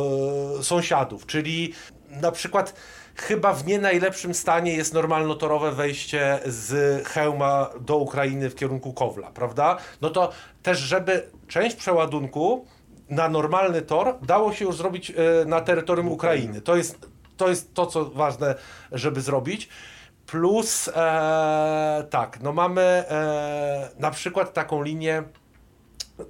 e, 0.60 0.62
sąsiadów, 0.62 1.26
czyli 1.26 1.72
na 2.10 2.32
przykład 2.32 2.74
chyba 3.14 3.52
w 3.52 3.66
nie 3.66 3.78
najlepszym 3.78 4.34
stanie 4.34 4.72
jest 4.72 4.94
normalnotorowe 4.94 5.72
wejście 5.72 6.38
z 6.46 7.06
Chełma 7.08 7.70
do 7.80 7.96
Ukrainy 7.96 8.50
w 8.50 8.54
kierunku 8.54 8.92
Kowla, 8.92 9.30
prawda? 9.30 9.76
No 10.00 10.10
to 10.10 10.32
też, 10.62 10.78
żeby 10.78 11.30
część 11.48 11.76
przeładunku 11.76 12.66
na 13.10 13.28
normalny 13.28 13.82
tor 13.82 14.18
dało 14.22 14.52
się 14.52 14.64
już 14.64 14.76
zrobić 14.76 15.10
e, 15.10 15.14
na 15.44 15.60
terytorium 15.60 16.08
Ukrainy. 16.08 16.60
To 16.60 16.76
jest 16.76 17.17
to, 17.38 17.48
jest 17.48 17.74
to 17.74 17.86
co 17.86 18.04
ważne, 18.04 18.54
żeby 18.92 19.20
zrobić. 19.20 19.68
Plus, 20.26 20.88
e, 20.88 22.06
tak, 22.10 22.40
no 22.40 22.52
mamy 22.52 22.82
e, 22.82 23.88
na 23.98 24.10
przykład 24.10 24.52
taką 24.52 24.82
linię 24.82 25.22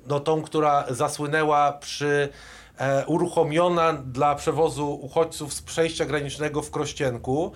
no 0.07 0.21
tą, 0.21 0.42
która 0.42 0.85
zasłynęła 0.88 1.73
przy 1.73 2.29
e, 2.79 3.07
uruchomiona 3.07 3.92
dla 3.92 4.35
przewozu 4.35 4.99
uchodźców 5.03 5.55
z 5.55 5.62
przejścia 5.62 6.05
granicznego 6.05 6.62
w 6.62 6.71
Krościenku. 6.71 7.53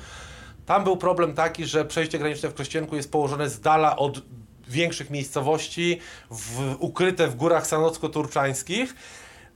Tam 0.67 0.85
był 0.85 0.97
problem 0.97 1.35
taki, 1.35 1.67
że 1.67 1.85
przejście 1.85 2.19
graniczne 2.19 2.49
w 2.49 2.55
Krościenku 2.55 2.97
jest 2.97 3.13
położone 3.13 3.49
z 3.49 3.61
dala 3.61 3.97
od 3.97 4.23
większych 4.69 5.11
miejscowości, 5.11 5.99
w, 6.31 6.77
ukryte 6.79 7.29
w 7.29 7.37
górach 7.37 7.67
sanocko-turczańskich 7.67 8.95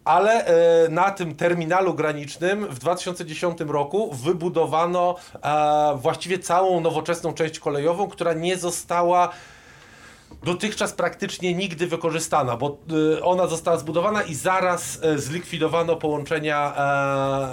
ale 0.07 0.47
e, 0.47 0.89
na 0.89 1.11
tym 1.11 1.35
terminalu 1.35 1.95
granicznym 1.95 2.67
w 2.67 2.79
2010 2.79 3.61
roku 3.61 4.15
wybudowano 4.15 5.15
e, 5.43 5.97
właściwie 5.97 6.39
całą 6.39 6.81
nowoczesną 6.81 7.33
część 7.33 7.59
kolejową, 7.59 8.09
która 8.09 8.33
nie 8.33 8.57
została 8.57 9.31
dotychczas 10.43 10.93
praktycznie 10.93 11.55
nigdy 11.55 11.87
wykorzystana, 11.87 12.57
bo 12.57 12.79
y, 13.17 13.25
ona 13.25 13.47
została 13.47 13.77
zbudowana 13.77 14.23
i 14.23 14.35
zaraz 14.35 14.99
zlikwidowano 15.17 15.97
połączenia 15.97 16.75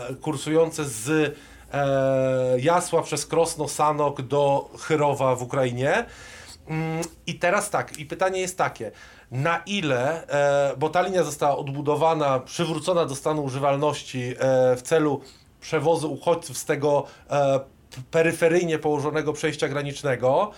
e, 0.09 0.15
kursujące 0.15 0.85
z 0.85 1.35
e, 1.73 2.59
Jasła 2.59 3.01
przez 3.01 3.25
Krosno, 3.25 3.67
Sanok 3.67 4.21
do 4.21 4.69
Chyrowa 4.79 5.35
w 5.35 5.41
Ukrainie. 5.41 6.05
Mm, 6.67 7.01
I 7.27 7.35
teraz 7.39 7.69
tak, 7.69 7.99
i 7.99 8.05
pytanie 8.05 8.41
jest 8.41 8.57
takie, 8.57 8.91
na 9.31 9.61
ile, 9.65 10.27
e, 10.27 10.77
bo 10.77 10.89
ta 10.89 11.01
linia 11.01 11.23
została 11.23 11.57
odbudowana, 11.57 12.39
przywrócona 12.39 13.05
do 13.05 13.15
stanu 13.15 13.43
używalności 13.43 14.35
w 14.77 14.81
celu 14.83 15.21
przewozu 15.61 16.13
uchodźców 16.13 16.57
z 16.57 16.65
tego 16.65 17.05
peryferyjnie 18.11 18.79
położonego 18.79 19.33
przejścia 19.33 19.67
granicznego, 19.67 20.51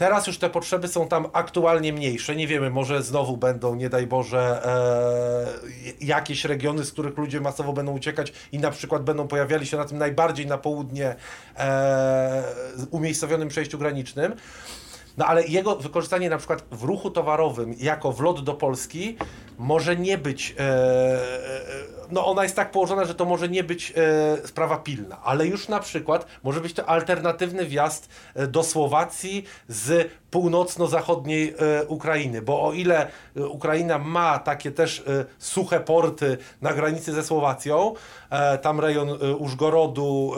Teraz 0.00 0.26
już 0.26 0.38
te 0.38 0.50
potrzeby 0.50 0.88
są 0.88 1.08
tam 1.08 1.26
aktualnie 1.32 1.92
mniejsze. 1.92 2.36
Nie 2.36 2.46
wiemy, 2.46 2.70
może 2.70 3.02
znowu 3.02 3.36
będą, 3.36 3.74
nie 3.74 3.88
daj 3.88 4.06
Boże, 4.06 4.62
e, 4.64 6.04
jakieś 6.04 6.44
regiony, 6.44 6.84
z 6.84 6.92
których 6.92 7.18
ludzie 7.18 7.40
masowo 7.40 7.72
będą 7.72 7.92
uciekać 7.92 8.32
i 8.52 8.58
na 8.58 8.70
przykład 8.70 9.02
będą 9.02 9.28
pojawiali 9.28 9.66
się 9.66 9.76
na 9.76 9.84
tym 9.84 9.98
najbardziej 9.98 10.46
na 10.46 10.58
południe 10.58 11.16
e, 11.56 12.44
umiejscowionym 12.90 13.48
przejściu 13.48 13.78
granicznym. 13.78 14.32
No 15.20 15.26
ale 15.26 15.46
jego 15.46 15.76
wykorzystanie 15.76 16.30
na 16.30 16.38
przykład 16.38 16.64
w 16.70 16.82
ruchu 16.82 17.10
towarowym 17.10 17.74
jako 17.78 18.12
wlot 18.12 18.44
do 18.44 18.54
Polski 18.54 19.16
może 19.58 19.96
nie 19.96 20.18
być, 20.18 20.54
e, 20.58 20.62
e, 20.62 21.20
no 22.10 22.26
ona 22.26 22.42
jest 22.42 22.56
tak 22.56 22.70
położona, 22.70 23.04
że 23.04 23.14
to 23.14 23.24
może 23.24 23.48
nie 23.48 23.64
być 23.64 23.92
e, 23.96 24.46
sprawa 24.48 24.76
pilna, 24.76 25.22
ale 25.22 25.46
już 25.46 25.68
na 25.68 25.80
przykład 25.80 26.26
może 26.42 26.60
być 26.60 26.72
to 26.72 26.86
alternatywny 26.86 27.66
wjazd 27.66 28.08
e, 28.34 28.46
do 28.46 28.62
Słowacji 28.62 29.44
z 29.68 30.10
północno-zachodniej 30.30 31.54
e, 31.58 31.86
Ukrainy, 31.86 32.42
bo 32.42 32.62
o 32.62 32.72
ile 32.72 33.08
e, 33.36 33.46
Ukraina 33.46 33.98
ma 33.98 34.38
takie 34.38 34.70
też 34.70 35.04
suche 35.38 35.80
porty 35.80 36.38
na 36.60 36.72
granicy 36.72 37.12
ze 37.12 37.22
Słowacją, 37.22 37.94
tam 38.62 38.80
rejon 38.80 39.08
Użgorodu, 39.38 40.32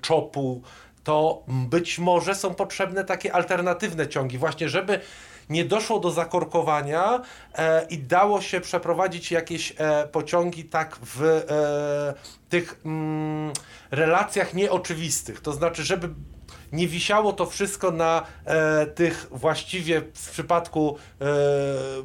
Czopu, 0.00 0.62
to 1.08 1.42
być 1.48 1.98
może 1.98 2.34
są 2.34 2.54
potrzebne 2.54 3.04
takie 3.04 3.32
alternatywne 3.32 4.08
ciągi, 4.08 4.38
właśnie 4.38 4.68
żeby 4.68 5.00
nie 5.50 5.64
doszło 5.64 6.00
do 6.00 6.10
zakorkowania 6.10 7.22
e, 7.54 7.86
i 7.90 7.98
dało 7.98 8.40
się 8.40 8.60
przeprowadzić 8.60 9.30
jakieś 9.30 9.74
e, 9.78 10.08
pociągi 10.12 10.64
tak 10.64 10.98
w 11.02 11.22
e, 11.22 12.14
tych 12.48 12.80
mm, 12.84 13.52
relacjach 13.90 14.54
nieoczywistych. 14.54 15.40
To 15.40 15.52
znaczy, 15.52 15.82
żeby 15.84 16.08
nie 16.72 16.88
wisiało 16.88 17.32
to 17.32 17.46
wszystko 17.46 17.90
na 17.90 18.26
e, 18.44 18.86
tych 18.86 19.26
właściwie 19.30 20.00
w 20.14 20.30
przypadku 20.30 20.96
e, 21.20 21.24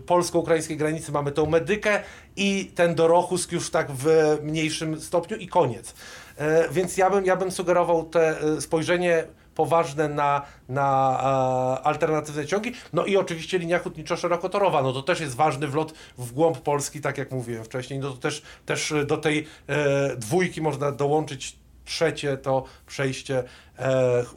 polsko-ukraińskiej 0.06 0.78
granicy 0.78 1.12
mamy 1.12 1.32
tą 1.32 1.46
medykę 1.46 2.00
i 2.36 2.72
ten 2.76 2.96
Dorochusk 2.96 3.52
już 3.52 3.70
tak 3.70 3.92
w 3.92 4.38
mniejszym 4.44 5.02
stopniu 5.02 5.38
i 5.38 5.48
koniec. 5.48 5.94
E, 6.38 6.70
więc 6.70 6.98
ja 6.98 7.10
bym, 7.10 7.26
ja 7.26 7.36
bym 7.36 7.52
sugerował 7.52 8.04
te 8.04 8.42
e, 8.42 8.62
spojrzenie 8.62 9.24
poważne 9.56 10.10
na, 10.10 10.42
na 10.70 11.20
e, 11.80 11.86
alternatywne 11.86 12.46
ciągi. 12.46 12.72
No 12.94 13.06
i 13.06 13.18
oczywiście 13.18 13.60
linia 13.60 13.80
hutniczo-szerokotorowa, 13.80 14.84
no 14.84 14.94
to 14.94 15.02
też 15.02 15.20
jest 15.20 15.36
ważny 15.36 15.68
wlot 15.68 15.94
w 16.18 16.32
głąb 16.32 16.58
Polski, 16.58 17.02
tak 17.02 17.18
jak 17.18 17.32
mówiłem 17.32 17.64
wcześniej. 17.64 18.00
No 18.00 18.12
to 18.12 18.18
też, 18.18 18.42
też 18.66 18.94
do 19.06 19.18
tej 19.18 19.48
e, 19.68 20.16
dwójki 20.16 20.62
można 20.62 20.92
dołączyć 20.92 21.64
trzecie 21.86 22.38
to 22.38 22.64
przejście 22.88 23.38
e, 23.40 23.44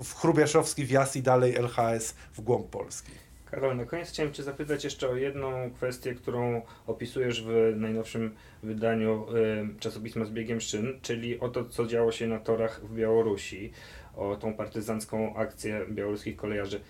w 0.02 0.14
Chrubieszowski 0.14 0.84
wjazd 0.84 1.16
i 1.16 1.22
dalej 1.22 1.56
LHS 1.56 2.14
w 2.32 2.40
głąb 2.40 2.66
Polski. 2.70 3.25
Karol, 3.56 3.76
na 3.76 3.84
koniec 3.84 4.08
chciałem 4.08 4.32
Cię 4.32 4.42
zapytać 4.42 4.84
jeszcze 4.84 5.08
o 5.08 5.16
jedną 5.16 5.70
kwestię, 5.70 6.14
którą 6.14 6.62
opisujesz 6.86 7.42
w 7.42 7.72
najnowszym 7.76 8.34
wydaniu 8.62 9.26
y, 9.76 9.80
czasopisma 9.80 10.24
z 10.24 10.30
biegiem 10.30 10.60
szyn, 10.60 10.98
czyli 11.02 11.40
o 11.40 11.48
to, 11.48 11.64
co 11.64 11.86
działo 11.86 12.12
się 12.12 12.26
na 12.26 12.38
torach 12.38 12.80
w 12.84 12.94
Białorusi, 12.94 13.72
o 14.16 14.36
tą 14.36 14.54
partyzancką 14.54 15.36
akcję 15.36 15.86
białoruskich 15.90 16.36
kolejarzy. 16.36 16.80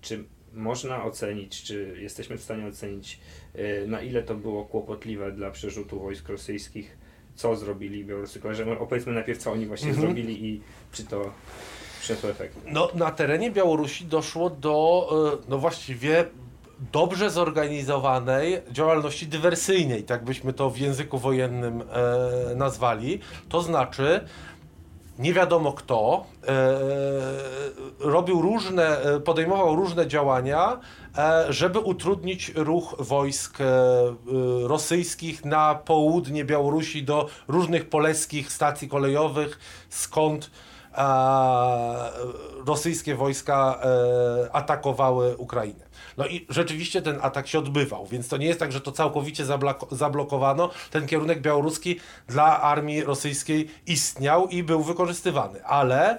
Czy 0.00 0.24
można 0.52 1.04
ocenić, 1.04 1.62
czy 1.62 1.96
jesteśmy 2.00 2.38
w 2.38 2.42
stanie 2.42 2.66
ocenić, 2.66 3.20
y, 3.56 3.88
na 3.88 4.02
ile 4.02 4.22
to 4.22 4.34
było 4.34 4.64
kłopotliwe 4.64 5.32
dla 5.32 5.50
przerzutu 5.50 6.00
wojsk 6.00 6.28
rosyjskich, 6.28 6.96
co 7.34 7.56
zrobili 7.56 8.04
białoruscy 8.04 8.40
kolejarze? 8.40 8.78
Opowiedzmy 8.78 9.12
najpierw, 9.12 9.38
co 9.38 9.52
oni 9.52 9.66
właśnie 9.66 9.88
Mhm. 9.88 10.06
zrobili 10.06 10.46
i 10.46 10.60
czy 10.92 11.04
to 11.04 11.32
przyniosło 12.04 12.30
efekt. 12.30 12.56
No, 12.66 12.88
na 12.94 13.10
terenie 13.10 13.50
Białorusi 13.50 14.04
doszło 14.04 14.50
do, 14.50 15.08
e, 15.34 15.50
no 15.50 15.58
właściwie 15.58 16.24
dobrze 16.92 17.30
zorganizowanej 17.30 18.62
działalności 18.70 19.26
dywersyjnej, 19.26 20.02
tak 20.02 20.24
byśmy 20.24 20.52
to 20.52 20.70
w 20.70 20.78
języku 20.78 21.18
wojennym 21.18 21.82
e, 21.82 22.54
nazwali. 22.54 23.20
To 23.48 23.62
znaczy, 23.62 24.20
nie 25.18 25.32
wiadomo 25.32 25.72
kto 25.72 26.26
e, 26.46 26.80
robił 28.00 28.42
różne, 28.42 29.02
e, 29.02 29.20
podejmował 29.20 29.76
różne 29.76 30.06
działania, 30.06 30.80
e, 31.18 31.52
żeby 31.52 31.78
utrudnić 31.78 32.52
ruch 32.54 32.94
wojsk 32.98 33.60
e, 33.60 33.64
rosyjskich 34.62 35.44
na 35.44 35.74
południe 35.74 36.44
Białorusi 36.44 37.02
do 37.02 37.28
różnych 37.48 37.88
poleskich 37.88 38.52
stacji 38.52 38.88
kolejowych, 38.88 39.58
skąd 39.88 40.50
rosyjskie 42.66 43.14
wojska 43.14 43.80
e, 43.82 44.54
atakowały 44.56 45.36
Ukrainę. 45.36 45.84
No 46.16 46.26
i 46.26 46.46
rzeczywiście 46.48 47.02
ten 47.02 47.18
atak 47.22 47.48
się 47.48 47.58
odbywał, 47.58 48.06
więc 48.06 48.28
to 48.28 48.36
nie 48.36 48.46
jest 48.46 48.60
tak, 48.60 48.72
że 48.72 48.80
to 48.80 48.92
całkowicie 48.92 49.44
zablokowano. 49.90 50.70
Ten 50.90 51.06
kierunek 51.06 51.40
białoruski 51.40 52.00
dla 52.28 52.60
armii 52.60 53.04
rosyjskiej 53.04 53.70
istniał 53.86 54.48
i 54.48 54.62
był 54.62 54.82
wykorzystywany, 54.82 55.64
ale 55.64 56.18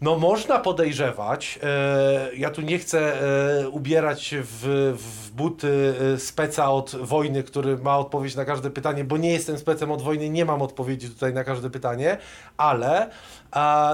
no 0.00 0.18
można 0.18 0.58
podejrzewać, 0.58 1.58
e, 1.62 2.36
ja 2.36 2.50
tu 2.50 2.62
nie 2.62 2.78
chcę 2.78 3.20
e, 3.62 3.68
ubierać 3.68 4.34
w, 4.42 4.94
w 4.98 5.30
buty 5.30 5.94
e, 6.14 6.18
speca 6.18 6.70
od 6.70 6.96
wojny, 6.96 7.42
który 7.42 7.78
ma 7.78 7.98
odpowiedź 7.98 8.34
na 8.34 8.44
każde 8.44 8.70
pytanie, 8.70 9.04
bo 9.04 9.16
nie 9.16 9.32
jestem 9.32 9.58
specem 9.58 9.90
od 9.90 10.02
wojny, 10.02 10.30
nie 10.30 10.44
mam 10.44 10.62
odpowiedzi 10.62 11.10
tutaj 11.10 11.34
na 11.34 11.44
każde 11.44 11.70
pytanie, 11.70 12.18
ale 12.56 13.10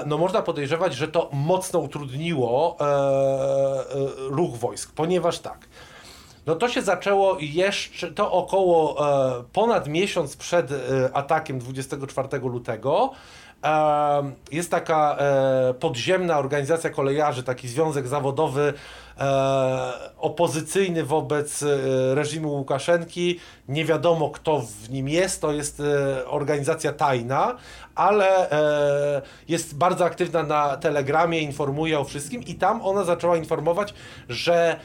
no 0.07 0.19
można 0.19 0.43
podejrzewać, 0.43 0.95
że 0.95 1.09
to 1.09 1.31
mocno 1.33 1.79
utrudniło 1.79 2.77
ruch 4.17 4.57
wojsk, 4.57 4.93
ponieważ 4.95 5.39
tak, 5.39 5.69
no 6.47 6.55
to 6.55 6.69
się 6.69 6.83
zaczęło 6.83 7.37
jeszcze, 7.41 8.13
to 8.13 8.33
około 8.33 8.97
ponad 9.53 9.89
miesiąc 9.89 10.37
przed 10.37 10.71
atakiem 11.13 11.59
24 11.59 12.39
lutego. 12.39 13.11
Jest 14.53 14.71
taka 14.71 15.17
e, 15.19 15.75
podziemna 15.75 16.39
organizacja 16.39 16.91
kolejarzy, 16.91 17.43
taki 17.43 17.69
związek 17.69 18.09
zawodowy 18.09 18.75
e, 19.19 19.93
opozycyjny 20.19 21.05
wobec 21.05 21.63
e, 21.63 21.67
reżimu 22.15 22.53
Łukaszenki. 22.53 23.41
Nie 23.69 23.85
wiadomo 23.85 24.31
kto 24.31 24.61
w 24.61 24.91
nim 24.91 25.09
jest, 25.09 25.41
to 25.41 25.53
jest 25.53 25.83
organizacja 26.27 26.93
tajna, 26.93 27.57
ale 27.95 28.49
jest 29.49 29.77
bardzo 29.77 30.05
aktywna 30.05 30.43
na 30.43 30.77
Telegramie, 30.77 31.41
informuje 31.41 31.99
o 31.99 32.05
wszystkim 32.05 32.43
i 32.43 32.55
tam 32.55 32.83
ona 32.83 33.05
zaczęła 33.05 33.37
informować, 33.37 33.95
że 34.29 34.77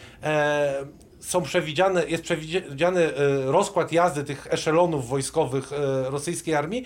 są 1.19 1.41
przewidziane, 1.41 2.05
jest 2.05 2.23
przewidziany 2.23 3.11
rozkład 3.45 3.91
jazdy 3.91 4.23
tych 4.23 4.47
eszelonów 4.53 5.07
wojskowych 5.09 5.71
rosyjskiej 6.09 6.55
armii 6.55 6.85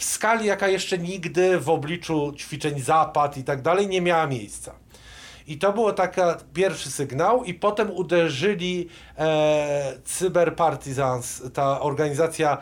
w 0.00 0.04
skali, 0.04 0.46
jaka 0.46 0.68
jeszcze 0.68 0.98
nigdy 0.98 1.58
w 1.58 1.68
obliczu 1.68 2.32
ćwiczeń 2.36 2.80
Zapad 2.80 3.36
i 3.36 3.44
tak 3.44 3.62
dalej 3.62 3.88
nie 3.88 4.00
miała 4.00 4.26
miejsca. 4.26 4.74
I 5.46 5.58
to 5.58 5.72
było 5.72 5.92
taki 5.92 6.20
pierwszy 6.54 6.90
sygnał, 6.90 7.44
i 7.44 7.54
potem 7.54 7.90
uderzyli 7.90 8.88
e, 9.18 9.92
ta 11.54 11.80
organizacja 11.80 12.58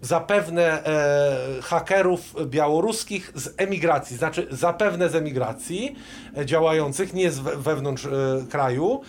zapewne 0.00 0.84
e, 0.84 1.62
hakerów 1.62 2.34
białoruskich 2.46 3.32
z 3.34 3.54
emigracji, 3.56 4.16
znaczy 4.16 4.46
zapewne 4.50 5.08
z 5.08 5.14
emigracji 5.14 5.96
e, 6.36 6.46
działających, 6.46 7.14
nie 7.14 7.30
z 7.30 7.38
we, 7.38 7.56
wewnątrz 7.56 8.06
e, 8.06 8.10
kraju. 8.50 9.00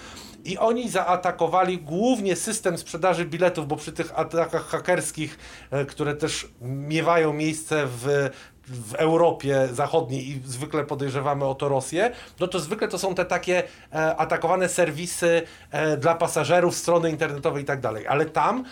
I 0.46 0.58
oni 0.58 0.90
zaatakowali 0.90 1.78
głównie 1.78 2.36
system 2.36 2.78
sprzedaży 2.78 3.26
biletów, 3.26 3.68
bo 3.68 3.76
przy 3.76 3.92
tych 3.92 4.20
atakach 4.20 4.68
hakerskich, 4.68 5.40
e, 5.72 5.86
które 5.86 6.16
też 6.16 6.48
miewają 6.62 7.34
miejsce 7.34 7.88
w, 7.88 8.30
w 8.68 8.94
Europie 8.96 9.70
Zachodniej 9.72 10.30
i 10.30 10.42
zwykle 10.46 10.84
podejrzewamy 10.84 11.46
o 11.46 11.56
to 11.56 11.70
Rosję, 11.70 12.12
no 12.40 12.48
to 12.48 12.60
zwykle 12.60 12.88
to 12.88 13.00
są 13.00 13.16
te 13.16 13.26
takie 13.26 13.64
e, 13.94 14.16
atakowane 14.16 14.70
serwisy 14.70 15.42
e, 15.72 15.98
dla 15.98 16.16
pasażerów, 16.16 16.76
strony 16.76 17.10
internetowe 17.10 17.62
i 17.62 17.66
tak 17.66 17.82
dalej. 17.82 18.08
Ale 18.08 18.26
tam 18.26 18.66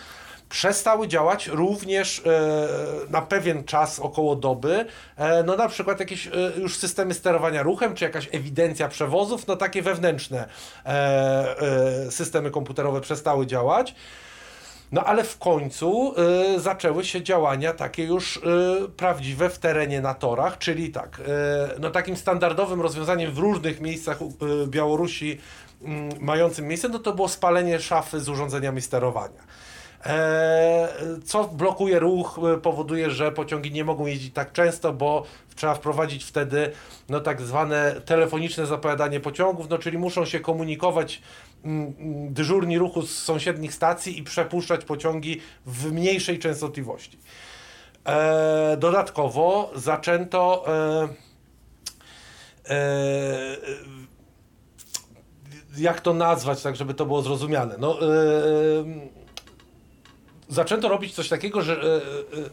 przestały 0.50 1.08
działać 1.08 1.46
również 1.46 2.22
e, 2.26 3.10
na 3.10 3.22
pewien 3.22 3.64
czas, 3.64 3.98
około 3.98 4.36
doby, 4.36 4.86
e, 5.16 5.42
no 5.42 5.56
na 5.56 5.68
przykład 5.68 6.00
jakieś 6.00 6.26
e, 6.26 6.30
już 6.56 6.76
systemy 6.76 7.14
sterowania 7.14 7.62
ruchem, 7.62 7.94
czy 7.94 8.04
jakaś 8.04 8.28
ewidencja 8.32 8.88
przewozów, 8.88 9.46
no 9.46 9.56
takie 9.56 9.82
wewnętrzne 9.82 10.48
systemy 12.10 12.50
komputerowe 12.50 13.00
przestały 13.00 13.46
działać. 13.46 13.94
No 14.92 15.04
ale 15.04 15.24
w 15.24 15.38
końcu 15.38 16.14
y, 16.56 16.60
zaczęły 16.60 17.04
się 17.04 17.22
działania 17.22 17.72
takie 17.72 18.04
już 18.04 18.36
y, 18.36 18.40
prawdziwe 18.96 19.50
w 19.50 19.58
terenie 19.58 20.00
na 20.00 20.14
torach, 20.14 20.58
czyli 20.58 20.90
tak, 20.90 21.20
y, 21.20 21.80
no 21.80 21.90
takim 21.90 22.16
standardowym 22.16 22.80
rozwiązaniem 22.80 23.32
w 23.32 23.38
różnych 23.38 23.80
miejscach 23.80 24.18
Białorusi 24.66 25.38
y, 25.82 25.86
mającym 26.20 26.68
miejsce, 26.68 26.88
no 26.88 26.98
to 26.98 27.12
było 27.12 27.28
spalenie 27.28 27.80
szafy 27.80 28.20
z 28.20 28.28
urządzeniami 28.28 28.82
sterowania. 28.82 29.42
E, 30.06 30.88
co 31.24 31.44
blokuje 31.44 31.98
ruch, 31.98 32.40
e, 32.54 32.58
powoduje, 32.58 33.10
że 33.10 33.32
pociągi 33.32 33.72
nie 33.72 33.84
mogą 33.84 34.06
jeździć 34.06 34.34
tak 34.34 34.52
często, 34.52 34.92
bo 34.92 35.22
trzeba 35.56 35.74
wprowadzić 35.74 36.24
wtedy 36.24 36.70
no, 37.08 37.20
tak 37.20 37.42
zwane 37.42 38.00
telefoniczne 38.04 38.66
zapowiadanie 38.66 39.20
pociągów, 39.20 39.68
no, 39.68 39.78
czyli 39.78 39.98
muszą 39.98 40.24
się 40.24 40.40
komunikować 40.40 41.22
mm, 41.64 41.94
mm, 41.98 42.34
dyżurni 42.34 42.78
ruchu 42.78 43.02
z 43.02 43.18
sąsiednich 43.18 43.74
stacji 43.74 44.18
i 44.18 44.22
przepuszczać 44.22 44.84
pociągi 44.84 45.40
w 45.66 45.92
mniejszej 45.92 46.38
częstotliwości. 46.38 47.18
E, 48.04 48.76
dodatkowo 48.76 49.70
zaczęto 49.74 50.64
jak 55.76 56.00
to 56.00 56.14
nazwać, 56.14 56.62
tak 56.62 56.76
żeby 56.76 56.94
to 56.94 57.06
było 57.06 57.22
zrozumiane. 57.22 57.74
No, 57.78 57.98
e, 58.02 58.06
zaczęto 60.50 60.88
robić 60.88 61.14
coś 61.14 61.28
takiego, 61.28 61.62
że 61.62 61.72
e, 61.72 61.76
e, 61.76 62.50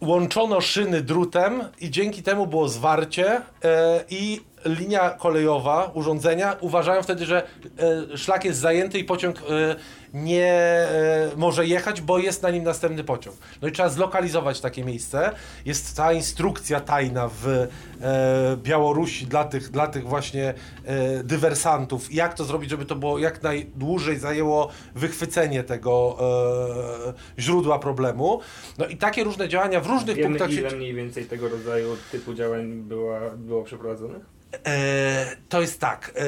łączono 0.00 0.60
szyny 0.60 1.02
drutem 1.02 1.64
i 1.80 1.90
dzięki 1.90 2.22
temu 2.22 2.46
było 2.46 2.68
zwarcie 2.68 3.40
e, 3.64 4.04
i 4.10 4.40
linia 4.64 5.10
kolejowa, 5.10 5.90
urządzenia 5.94 6.56
uważają 6.60 7.02
wtedy, 7.02 7.26
że 7.26 7.42
e, 8.12 8.18
szlak 8.18 8.44
jest 8.44 8.60
zajęty 8.60 8.98
i 8.98 9.04
pociąg 9.04 9.38
e, 9.38 9.76
nie 10.14 10.52
e, 10.52 11.30
może 11.36 11.66
jechać, 11.66 12.00
bo 12.00 12.18
jest 12.18 12.42
na 12.42 12.50
nim 12.50 12.64
następny 12.64 13.04
pociąg. 13.04 13.36
No 13.62 13.68
i 13.68 13.72
trzeba 13.72 13.88
zlokalizować 13.88 14.60
takie 14.60 14.84
miejsce. 14.84 15.30
Jest 15.64 15.96
ta 15.96 16.12
instrukcja 16.12 16.80
tajna 16.80 17.30
w 17.42 17.68
Białorusi 18.56 19.26
dla 19.26 19.44
tych, 19.44 19.70
dla 19.70 19.86
tych 19.86 20.08
właśnie 20.08 20.54
dywersantów, 21.24 22.12
jak 22.14 22.34
to 22.34 22.44
zrobić, 22.44 22.70
żeby 22.70 22.84
to 22.84 22.96
było 22.96 23.18
jak 23.18 23.42
najdłużej 23.42 24.18
zajęło 24.18 24.68
wychwycenie 24.94 25.64
tego 25.64 26.18
źródła 27.38 27.78
problemu. 27.78 28.40
No 28.78 28.86
i 28.86 28.96
takie 28.96 29.24
różne 29.24 29.48
działania 29.48 29.80
w 29.80 29.86
różnych 29.86 30.16
Wiemy, 30.16 30.28
punktach 30.28 30.50
ile 30.50 30.70
się... 30.70 30.76
mniej 30.76 30.94
więcej 30.94 31.24
tego 31.24 31.48
rodzaju 31.48 31.96
typu 32.12 32.34
działań 32.34 32.82
była, 32.82 33.20
było 33.36 33.62
przeprowadzonych? 33.62 34.41
E, 34.66 35.36
to 35.48 35.60
jest 35.60 35.80
tak. 35.80 36.12
E, 36.16 36.22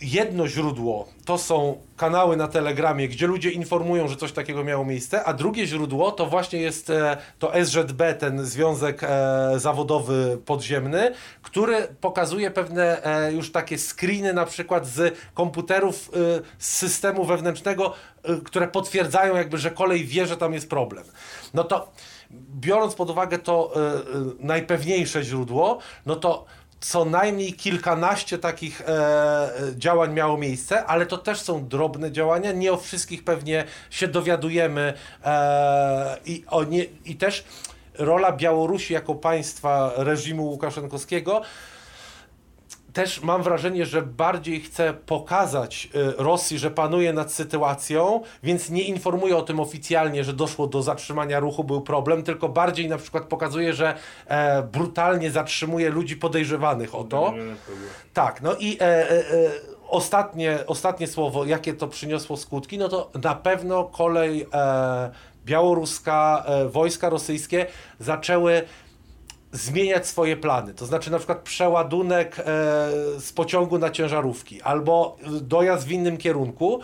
jedno 0.00 0.48
źródło 0.48 1.08
to 1.24 1.38
są 1.38 1.82
kanały 1.96 2.36
na 2.36 2.48
Telegramie, 2.48 3.08
gdzie 3.08 3.26
ludzie 3.26 3.50
informują, 3.50 4.08
że 4.08 4.16
coś 4.16 4.32
takiego 4.32 4.64
miało 4.64 4.84
miejsce, 4.84 5.24
a 5.24 5.32
drugie 5.32 5.66
źródło 5.66 6.12
to 6.12 6.26
właśnie 6.26 6.60
jest 6.60 6.90
e, 6.90 7.16
to 7.38 7.52
SZB, 7.64 8.14
ten 8.18 8.44
Związek 8.44 9.00
Zawodowy 9.56 10.38
Podziemny, 10.46 11.14
który 11.42 11.88
pokazuje 12.00 12.50
pewne 12.50 13.02
już 13.32 13.52
takie 13.52 13.78
screeny 13.78 14.32
na 14.32 14.46
przykład 14.46 14.86
z 14.86 15.18
komputerów 15.34 16.10
z 16.58 16.68
systemu 16.68 17.24
wewnętrznego, 17.24 17.94
które 18.44 18.68
potwierdzają 18.68 19.36
jakby, 19.36 19.58
że 19.58 19.70
kolej 19.70 20.04
wie, 20.04 20.26
że 20.26 20.36
tam 20.36 20.52
jest 20.52 20.70
problem. 20.70 21.04
No 21.54 21.64
to 21.64 21.92
biorąc 22.60 22.94
pod 22.94 23.10
uwagę 23.10 23.38
to 23.38 23.72
najpewniejsze 24.38 25.22
źródło, 25.22 25.78
no 26.06 26.16
to 26.16 26.44
co 26.80 27.04
najmniej 27.04 27.52
kilkanaście 27.52 28.38
takich 28.38 28.80
e, 28.80 28.86
e, 28.86 29.50
działań 29.76 30.12
miało 30.12 30.38
miejsce, 30.38 30.84
ale 30.86 31.06
to 31.06 31.18
też 31.18 31.40
są 31.40 31.68
drobne 31.68 32.12
działania. 32.12 32.52
Nie 32.52 32.72
o 32.72 32.76
wszystkich 32.76 33.24
pewnie 33.24 33.64
się 33.90 34.08
dowiadujemy 34.08 34.94
e, 35.24 36.16
i, 36.26 36.44
o 36.50 36.64
nie, 36.64 36.84
i 37.04 37.16
też 37.16 37.44
rola 37.98 38.32
Białorusi 38.32 38.94
jako 38.94 39.14
państwa 39.14 39.92
reżimu 39.96 40.44
Łukaszenkowskiego 40.44 41.42
też 42.98 43.22
mam 43.22 43.42
wrażenie, 43.42 43.86
że 43.86 44.02
bardziej 44.02 44.60
chce 44.60 44.94
pokazać 44.94 45.88
y, 45.94 46.22
Rosji, 46.22 46.58
że 46.58 46.70
panuje 46.70 47.12
nad 47.12 47.32
sytuacją, 47.32 48.22
więc 48.42 48.70
nie 48.70 48.82
informuje 48.82 49.36
o 49.36 49.42
tym 49.42 49.60
oficjalnie, 49.60 50.24
że 50.24 50.32
doszło 50.32 50.66
do 50.66 50.82
zatrzymania 50.82 51.40
ruchu, 51.40 51.64
był 51.64 51.80
problem, 51.80 52.22
tylko 52.22 52.48
bardziej 52.48 52.88
na 52.88 52.98
przykład 52.98 53.24
pokazuje, 53.24 53.72
że 53.72 53.94
e, 54.26 54.62
brutalnie 54.62 55.30
zatrzymuje 55.30 55.90
ludzi 55.90 56.16
podejrzewanych 56.16 56.94
o 56.94 57.04
to. 57.04 57.34
Tak, 58.14 58.42
no 58.42 58.54
i 58.58 58.76
e, 58.80 59.10
e, 59.10 59.24
ostatnie, 59.88 60.58
ostatnie 60.66 61.06
słowo, 61.06 61.44
jakie 61.44 61.74
to 61.74 61.88
przyniosło 61.88 62.36
skutki, 62.36 62.78
no 62.78 62.88
to 62.88 63.10
na 63.22 63.34
pewno 63.34 63.84
kolej 63.84 64.46
białoruska, 65.44 66.44
wojska 66.70 67.08
rosyjskie 67.08 67.66
zaczęły 68.00 68.62
zmieniać 69.52 70.06
swoje 70.06 70.36
plany. 70.36 70.74
To 70.74 70.86
znaczy 70.86 71.10
na 71.10 71.18
przykład 71.18 71.38
przeładunek 71.38 72.38
e, 72.38 72.44
z 73.20 73.32
pociągu 73.32 73.78
na 73.78 73.90
ciężarówki 73.90 74.62
albo 74.62 75.16
dojazd 75.42 75.86
w 75.86 75.92
innym 75.92 76.16
kierunku. 76.16 76.80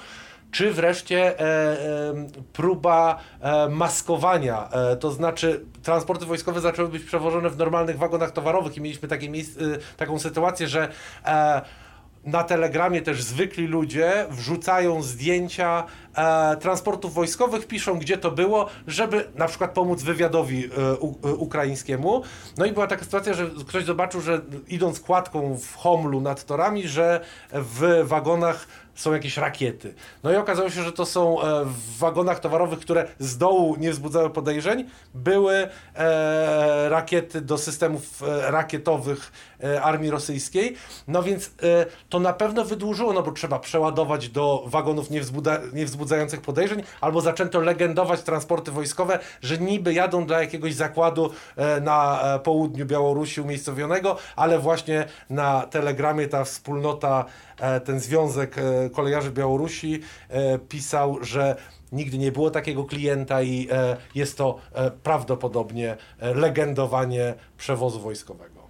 Czy 0.50 0.72
wreszcie 0.72 1.40
e, 1.40 1.42
e, 1.42 2.14
próba 2.52 3.18
e, 3.40 3.68
maskowania, 3.68 4.68
e, 4.70 4.96
to 4.96 5.10
znaczy 5.10 5.64
transporty 5.82 6.26
wojskowe 6.26 6.60
zaczęły 6.60 6.88
być 6.88 7.04
przewożone 7.04 7.50
w 7.50 7.58
normalnych 7.58 7.98
wagonach 7.98 8.30
towarowych 8.30 8.76
i 8.76 8.80
mieliśmy 8.80 9.08
takie 9.08 9.26
e, 9.26 9.30
taką 9.96 10.18
sytuację, 10.18 10.68
że 10.68 10.88
e, 11.24 11.62
na 12.26 12.44
Telegramie 12.44 13.02
też 13.02 13.22
zwykli 13.22 13.66
ludzie 13.66 14.26
wrzucają 14.30 15.02
zdjęcia 15.02 15.84
e, 16.14 16.56
transportów 16.56 17.14
wojskowych, 17.14 17.66
piszą 17.66 17.98
gdzie 17.98 18.18
to 18.18 18.30
było, 18.30 18.68
żeby 18.86 19.24
na 19.34 19.46
przykład 19.46 19.70
pomóc 19.70 20.02
wywiadowi 20.02 20.64
e, 20.64 20.94
u, 20.94 21.28
e, 21.28 21.34
ukraińskiemu. 21.34 22.22
No 22.58 22.66
i 22.66 22.72
była 22.72 22.86
taka 22.86 23.04
sytuacja, 23.04 23.34
że 23.34 23.50
ktoś 23.66 23.84
zobaczył, 23.84 24.20
że 24.20 24.40
idąc 24.68 25.00
kładką 25.00 25.58
w 25.58 25.76
Homlu 25.76 26.20
nad 26.20 26.44
torami, 26.44 26.88
że 26.88 27.20
w 27.52 28.02
wagonach 28.04 28.66
są 28.94 29.12
jakieś 29.12 29.36
rakiety. 29.36 29.94
No 30.22 30.32
i 30.32 30.36
okazało 30.36 30.70
się, 30.70 30.82
że 30.82 30.92
to 30.92 31.06
są 31.06 31.42
e, 31.42 31.64
w 31.64 31.98
wagonach 31.98 32.40
towarowych, 32.40 32.78
które 32.78 33.08
z 33.18 33.38
dołu 33.38 33.76
nie 33.78 33.90
wzbudzały 33.90 34.30
podejrzeń, 34.30 34.84
były 35.14 35.68
e, 35.94 36.88
rakiety 36.88 37.40
do 37.40 37.58
systemów 37.58 38.22
e, 38.22 38.50
rakietowych 38.50 39.32
armii 39.82 40.10
rosyjskiej. 40.10 40.76
No 41.08 41.22
więc 41.22 41.50
to 42.08 42.20
na 42.20 42.32
pewno 42.32 42.64
wydłużyło, 42.64 43.12
no 43.12 43.22
bo 43.22 43.32
trzeba 43.32 43.58
przeładować 43.58 44.28
do 44.28 44.64
wagonów 44.66 45.10
nie, 45.10 45.20
wzbuda, 45.20 45.58
nie 45.72 45.84
wzbudzających 45.86 46.40
podejrzeń, 46.40 46.82
albo 47.00 47.20
zaczęto 47.20 47.60
legendować 47.60 48.22
transporty 48.22 48.70
wojskowe, 48.70 49.18
że 49.42 49.58
niby 49.58 49.94
jadą 49.94 50.26
do 50.26 50.40
jakiegoś 50.40 50.74
zakładu 50.74 51.30
na 51.82 52.20
południu 52.44 52.86
Białorusi 52.86 53.40
umiejscowionego, 53.40 54.16
ale 54.36 54.58
właśnie 54.58 55.04
na 55.30 55.66
Telegramie 55.66 56.28
ta 56.28 56.44
wspólnota, 56.44 57.24
ten 57.84 58.00
związek 58.00 58.56
kolejarzy 58.90 59.30
Białorusi 59.30 60.00
e, 60.28 60.58
pisał, 60.58 61.18
że 61.24 61.56
nigdy 61.92 62.18
nie 62.18 62.32
było 62.32 62.50
takiego 62.50 62.84
klienta 62.84 63.42
i 63.42 63.68
e, 63.70 63.96
jest 64.14 64.38
to 64.38 64.58
e, 64.72 64.90
prawdopodobnie 64.90 65.96
legendowanie 66.20 67.34
przewozu 67.58 68.00
wojskowego. 68.00 68.64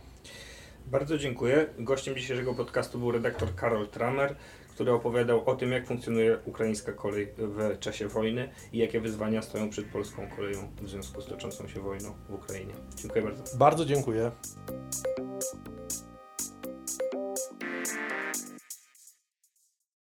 Bardzo 0.86 1.18
dziękuję. 1.18 1.66
Gościem 1.78 2.16
dzisiejszego 2.16 2.54
podcastu 2.54 2.98
był 2.98 3.12
redaktor 3.12 3.54
Karol 3.54 3.88
Tramer, 3.88 4.36
który 4.74 4.92
opowiadał 4.92 5.42
o 5.46 5.54
tym, 5.54 5.72
jak 5.72 5.86
funkcjonuje 5.86 6.38
ukraińska 6.44 6.92
kolej 6.92 7.28
w 7.38 7.78
czasie 7.78 8.08
wojny 8.08 8.48
i 8.72 8.78
jakie 8.78 9.00
wyzwania 9.00 9.42
stoją 9.42 9.70
przed 9.70 9.86
polską 9.86 10.28
koleją 10.36 10.68
w 10.82 10.88
związku 10.88 11.20
z 11.20 11.26
toczącą 11.26 11.68
się 11.68 11.80
wojną 11.80 12.14
w 12.28 12.34
Ukrainie. 12.34 12.74
Dziękuję 12.96 13.24
bardzo. 13.24 13.56
Bardzo 13.56 13.84
dziękuję. 13.84 14.30